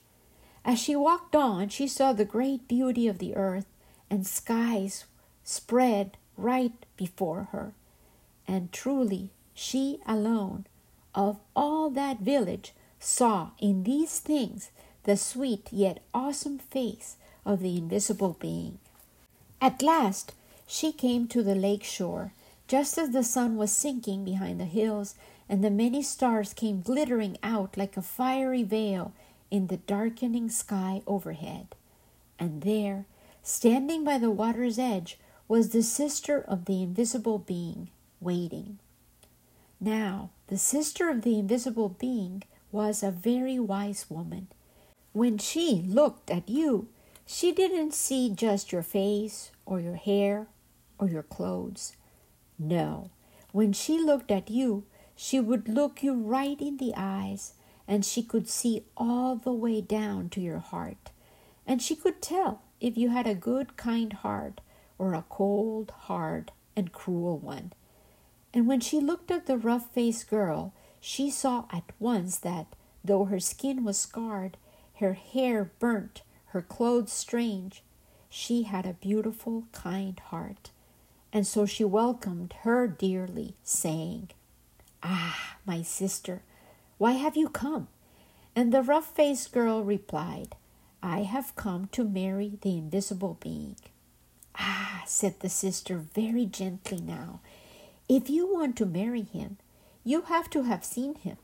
As 0.63 0.79
she 0.79 0.95
walked 0.95 1.35
on, 1.35 1.67
she 1.67 1.85
saw 1.85 2.13
the 2.13 2.23
great 2.23 2.65
beauty 2.69 3.09
of 3.09 3.19
the 3.19 3.35
earth 3.35 3.65
and 4.09 4.25
skies 4.25 5.03
spread 5.43 6.15
right 6.37 6.85
before 6.95 7.49
her. 7.51 7.73
And 8.47 8.71
truly, 8.71 9.31
she 9.53 9.99
alone 10.05 10.65
of 11.13 11.41
all 11.57 11.89
that 11.89 12.21
village 12.21 12.71
saw 13.01 13.49
in 13.59 13.83
these 13.83 14.19
things 14.19 14.71
the 15.03 15.17
sweet 15.17 15.73
yet 15.73 16.01
awesome 16.13 16.57
face 16.57 17.17
of 17.45 17.59
the 17.59 17.77
invisible 17.77 18.37
being. 18.39 18.79
At 19.59 19.81
last, 19.81 20.35
she 20.65 20.93
came 20.93 21.27
to 21.27 21.43
the 21.43 21.53
lake 21.53 21.83
shore 21.83 22.31
just 22.69 22.97
as 22.97 23.09
the 23.09 23.25
sun 23.25 23.57
was 23.57 23.73
sinking 23.73 24.23
behind 24.23 24.57
the 24.57 24.63
hills 24.79 25.15
and 25.49 25.63
the 25.63 25.71
many 25.71 26.03
stars 26.03 26.53
came 26.53 26.81
glittering 26.81 27.37
out 27.41 27.75
like 27.75 27.97
a 27.97 28.01
fiery 28.03 28.61
veil 28.63 29.13
in 29.49 29.67
the 29.67 29.77
darkening 29.77 30.49
sky 30.49 31.01
overhead. 31.07 31.75
And 32.37 32.61
there, 32.61 33.05
standing 33.41 34.03
by 34.03 34.19
the 34.19 34.29
water's 34.29 34.77
edge, 34.77 35.17
was 35.47 35.69
the 35.69 35.81
sister 35.81 36.39
of 36.39 36.65
the 36.65 36.83
invisible 36.83 37.39
being, 37.39 37.89
waiting. 38.21 38.77
Now, 39.81 40.29
the 40.47 40.57
sister 40.57 41.09
of 41.09 41.23
the 41.23 41.39
invisible 41.39 41.89
being 41.89 42.43
was 42.71 43.01
a 43.01 43.09
very 43.09 43.57
wise 43.57 44.05
woman. 44.09 44.47
When 45.13 45.39
she 45.39 45.83
looked 45.85 46.29
at 46.29 46.47
you, 46.47 46.87
she 47.25 47.51
didn't 47.51 47.95
see 47.95 48.29
just 48.29 48.71
your 48.71 48.83
face 48.83 49.51
or 49.65 49.79
your 49.79 49.95
hair 49.95 50.47
or 50.99 51.07
your 51.07 51.23
clothes. 51.23 51.95
No, 52.59 53.09
when 53.51 53.73
she 53.73 53.97
looked 53.97 54.29
at 54.29 54.51
you, 54.51 54.83
she 55.21 55.37
would 55.37 55.67
look 55.67 56.01
you 56.01 56.13
right 56.13 56.61
in 56.61 56.77
the 56.77 56.93
eyes, 56.95 57.51
and 57.85 58.05
she 58.05 58.23
could 58.23 58.47
see 58.47 58.85
all 58.95 59.35
the 59.35 59.51
way 59.51 59.81
down 59.81 60.29
to 60.29 60.39
your 60.39 60.59
heart. 60.59 61.11
And 61.67 61.81
she 61.81 61.93
could 61.93 62.21
tell 62.21 62.61
if 62.79 62.97
you 62.97 63.09
had 63.09 63.27
a 63.27 63.35
good, 63.35 63.75
kind 63.75 64.13
heart 64.13 64.61
or 64.97 65.13
a 65.13 65.25
cold, 65.27 65.91
hard, 66.03 66.53
and 66.73 66.93
cruel 66.93 67.37
one. 67.37 67.73
And 68.53 68.65
when 68.65 68.79
she 68.79 69.01
looked 69.01 69.29
at 69.29 69.45
the 69.45 69.57
rough 69.57 69.91
faced 69.91 70.29
girl, 70.29 70.71
she 71.01 71.29
saw 71.29 71.65
at 71.69 71.91
once 71.99 72.37
that, 72.37 72.67
though 73.03 73.25
her 73.25 73.41
skin 73.41 73.83
was 73.83 73.99
scarred, 73.99 74.55
her 75.01 75.15
hair 75.15 75.69
burnt, 75.79 76.21
her 76.47 76.61
clothes 76.61 77.11
strange, 77.11 77.83
she 78.29 78.63
had 78.63 78.85
a 78.85 78.93
beautiful, 78.93 79.65
kind 79.73 80.17
heart. 80.17 80.71
And 81.33 81.45
so 81.45 81.65
she 81.65 81.83
welcomed 81.83 82.53
her 82.61 82.87
dearly, 82.87 83.57
saying, 83.63 84.29
Ah, 85.01 85.57
my 85.65 85.81
sister, 85.81 86.41
why 86.97 87.13
have 87.13 87.37
you 87.37 87.49
come? 87.49 87.87
And 88.55 88.73
the 88.73 88.81
rough 88.81 89.15
faced 89.15 89.51
girl 89.51 89.83
replied, 89.83 90.55
I 91.01 91.23
have 91.23 91.55
come 91.55 91.87
to 91.93 92.03
marry 92.03 92.57
the 92.61 92.77
invisible 92.77 93.37
being. 93.39 93.77
Ah, 94.55 95.03
said 95.05 95.39
the 95.39 95.49
sister 95.49 95.97
very 95.97 96.45
gently 96.45 96.99
now, 96.99 97.39
if 98.09 98.29
you 98.29 98.51
want 98.51 98.75
to 98.77 98.85
marry 98.85 99.21
him, 99.21 99.57
you 100.03 100.23
have 100.23 100.49
to 100.49 100.63
have 100.63 100.83
seen 100.83 101.15
him. 101.15 101.37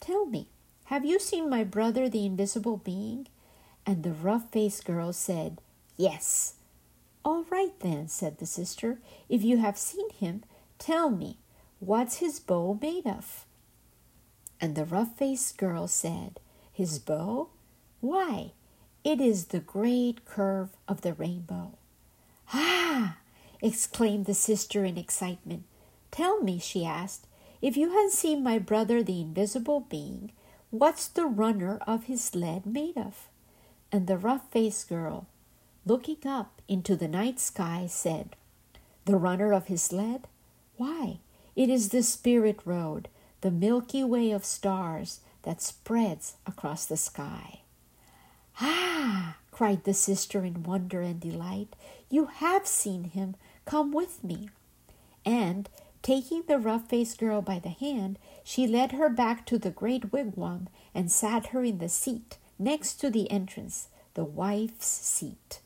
Tell 0.00 0.26
me, 0.26 0.48
have 0.86 1.04
you 1.04 1.18
seen 1.18 1.48
my 1.48 1.64
brother, 1.64 2.08
the 2.08 2.26
invisible 2.26 2.76
being? 2.76 3.28
And 3.86 4.02
the 4.02 4.12
rough 4.12 4.50
faced 4.50 4.84
girl 4.84 5.12
said, 5.12 5.60
Yes. 5.96 6.54
All 7.24 7.44
right 7.44 7.72
then, 7.80 8.08
said 8.08 8.38
the 8.38 8.46
sister, 8.46 8.98
if 9.28 9.42
you 9.42 9.58
have 9.58 9.78
seen 9.78 10.10
him, 10.10 10.42
tell 10.78 11.08
me, 11.08 11.38
What's 11.84 12.18
his 12.18 12.38
bow 12.38 12.78
made 12.80 13.08
of? 13.08 13.44
And 14.60 14.76
the 14.76 14.84
rough 14.84 15.16
faced 15.16 15.58
girl 15.58 15.88
said, 15.88 16.38
His 16.72 17.00
bow? 17.00 17.48
Why, 18.00 18.52
it 19.02 19.20
is 19.20 19.46
the 19.46 19.58
great 19.58 20.24
curve 20.24 20.76
of 20.86 21.00
the 21.00 21.12
rainbow. 21.12 21.72
Ah! 22.52 23.16
exclaimed 23.60 24.26
the 24.26 24.34
sister 24.34 24.84
in 24.84 24.96
excitement. 24.96 25.64
Tell 26.12 26.40
me, 26.40 26.60
she 26.60 26.84
asked, 26.84 27.26
if 27.60 27.76
you 27.76 27.90
had 27.90 28.10
seen 28.10 28.44
my 28.44 28.60
brother 28.60 29.02
the 29.02 29.20
invisible 29.20 29.80
being, 29.80 30.30
what's 30.70 31.08
the 31.08 31.26
runner 31.26 31.78
of 31.84 32.04
his 32.04 32.22
sled 32.22 32.64
made 32.64 32.96
of? 32.96 33.28
And 33.90 34.06
the 34.06 34.16
rough 34.16 34.48
faced 34.52 34.88
girl, 34.88 35.26
looking 35.84 36.24
up 36.24 36.62
into 36.68 36.94
the 36.94 37.08
night 37.08 37.40
sky, 37.40 37.88
said, 37.88 38.36
The 39.04 39.16
runner 39.16 39.52
of 39.52 39.66
his 39.66 39.82
sled? 39.82 40.28
Why, 40.76 41.18
it 41.54 41.68
is 41.68 41.88
the 41.88 42.02
spirit 42.02 42.60
road, 42.64 43.08
the 43.40 43.50
milky 43.50 44.04
way 44.04 44.30
of 44.30 44.44
stars 44.44 45.20
that 45.42 45.60
spreads 45.60 46.34
across 46.46 46.86
the 46.86 46.96
sky. 46.96 47.60
Ah! 48.60 49.36
cried 49.50 49.84
the 49.84 49.94
sister 49.94 50.44
in 50.44 50.62
wonder 50.62 51.02
and 51.02 51.20
delight. 51.20 51.76
You 52.08 52.26
have 52.26 52.66
seen 52.66 53.04
him. 53.04 53.36
Come 53.64 53.92
with 53.92 54.24
me. 54.24 54.50
And, 55.24 55.68
taking 56.02 56.42
the 56.48 56.58
rough 56.58 56.88
faced 56.88 57.18
girl 57.18 57.42
by 57.42 57.58
the 57.58 57.68
hand, 57.68 58.18
she 58.42 58.66
led 58.66 58.92
her 58.92 59.08
back 59.08 59.46
to 59.46 59.58
the 59.58 59.70
great 59.70 60.10
wigwam 60.10 60.68
and 60.94 61.12
sat 61.12 61.46
her 61.48 61.62
in 61.62 61.78
the 61.78 61.88
seat 61.88 62.38
next 62.58 62.94
to 62.94 63.10
the 63.10 63.30
entrance, 63.30 63.88
the 64.14 64.24
wife's 64.24 64.86
seat. 64.86 65.60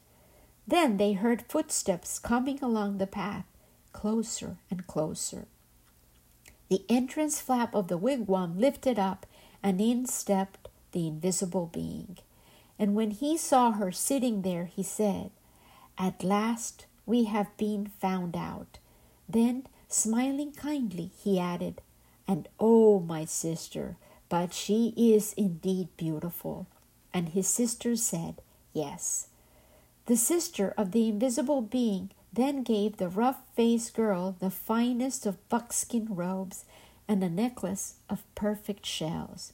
Then 0.66 0.96
they 0.96 1.12
heard 1.12 1.44
footsteps 1.48 2.18
coming 2.18 2.58
along 2.62 2.98
the 2.98 3.06
path, 3.06 3.46
closer 3.92 4.58
and 4.70 4.86
closer. 4.86 5.46
The 6.68 6.84
entrance 6.88 7.40
flap 7.40 7.74
of 7.74 7.88
the 7.88 7.98
wigwam 7.98 8.58
lifted 8.58 8.98
up, 8.98 9.26
and 9.62 9.80
in 9.80 10.06
stepped 10.06 10.68
the 10.92 11.06
invisible 11.06 11.66
being. 11.72 12.18
And 12.78 12.94
when 12.94 13.10
he 13.10 13.36
saw 13.36 13.72
her 13.72 13.92
sitting 13.92 14.42
there, 14.42 14.64
he 14.64 14.82
said, 14.82 15.30
At 15.96 16.24
last 16.24 16.86
we 17.06 17.24
have 17.24 17.56
been 17.56 17.86
found 17.98 18.36
out. 18.36 18.78
Then, 19.28 19.66
smiling 19.88 20.52
kindly, 20.52 21.10
he 21.16 21.38
added, 21.38 21.80
And 22.26 22.48
oh, 22.58 23.00
my 23.00 23.24
sister, 23.24 23.96
but 24.28 24.52
she 24.52 24.92
is 24.96 25.32
indeed 25.34 25.88
beautiful. 25.96 26.66
And 27.14 27.30
his 27.30 27.48
sister 27.48 27.96
said, 27.96 28.42
Yes. 28.72 29.28
The 30.06 30.16
sister 30.16 30.74
of 30.76 30.92
the 30.92 31.08
invisible 31.08 31.62
being 31.62 32.10
then 32.32 32.62
gave 32.62 32.96
the 32.96 33.08
rough 33.08 33.40
faced 33.54 33.94
girl 33.94 34.36
the 34.38 34.50
finest 34.50 35.26
of 35.26 35.48
buckskin 35.48 36.06
robes 36.10 36.64
and 37.08 37.22
a 37.22 37.30
necklace 37.30 37.94
of 38.10 38.24
perfect 38.34 38.84
shells. 38.84 39.52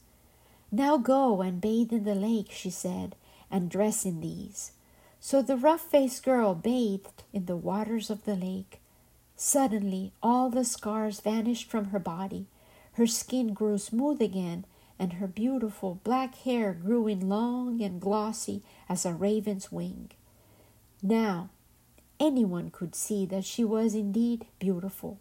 Now 0.70 0.96
go 0.96 1.42
and 1.42 1.60
bathe 1.60 1.92
in 1.92 2.04
the 2.04 2.14
lake, 2.14 2.50
she 2.50 2.70
said, 2.70 3.14
and 3.50 3.70
dress 3.70 4.06
in 4.06 4.20
these. 4.20 4.72
So 5.20 5.42
the 5.42 5.56
rough 5.56 5.82
faced 5.82 6.24
girl 6.24 6.54
bathed 6.54 7.22
in 7.32 7.46
the 7.46 7.56
waters 7.56 8.10
of 8.10 8.24
the 8.24 8.34
lake. 8.34 8.80
Suddenly 9.36 10.12
all 10.22 10.50
the 10.50 10.64
scars 10.64 11.20
vanished 11.20 11.68
from 11.68 11.86
her 11.86 11.98
body. 11.98 12.46
Her 12.94 13.06
skin 13.06 13.52
grew 13.52 13.78
smooth 13.78 14.20
again, 14.20 14.64
and 14.98 15.14
her 15.14 15.26
beautiful 15.26 16.00
black 16.04 16.34
hair 16.36 16.72
grew 16.72 17.06
in 17.06 17.28
long 17.28 17.82
and 17.82 18.00
glossy 18.00 18.62
as 18.88 19.04
a 19.04 19.12
raven's 19.12 19.70
wing. 19.70 20.10
Now 21.02 21.50
anyone 22.22 22.70
could 22.70 22.94
see 22.94 23.26
that 23.26 23.44
she 23.44 23.64
was 23.64 23.94
indeed 23.94 24.46
beautiful, 24.60 25.18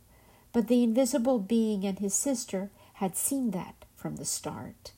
but 0.53 0.67
the 0.67 0.83
invisible 0.83 1.39
being 1.39 1.83
and 1.83 1.97
his 1.97 2.13
sister 2.13 2.69
had 2.95 3.17
seen 3.17 3.51
that 3.51 3.85
from 3.95 4.17
the 4.17 4.25
start. 4.25 4.91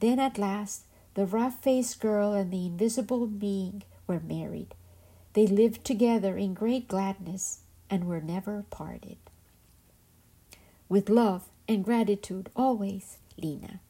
Then 0.00 0.20
at 0.20 0.36
last, 0.36 0.82
the 1.14 1.24
rough 1.24 1.62
faced 1.62 1.98
girl 1.98 2.34
and 2.34 2.52
the 2.52 2.66
invisible 2.66 3.26
being 3.26 3.82
were 4.06 4.20
married. 4.20 4.74
They 5.32 5.46
lived 5.46 5.84
together 5.84 6.36
in 6.36 6.54
great 6.54 6.88
gladness 6.88 7.60
and 7.88 8.04
were 8.04 8.20
never 8.20 8.64
parted. 8.70 9.16
With 10.88 11.08
love 11.08 11.44
and 11.66 11.84
gratitude 11.84 12.50
always, 12.54 13.16
Lena. 13.38 13.80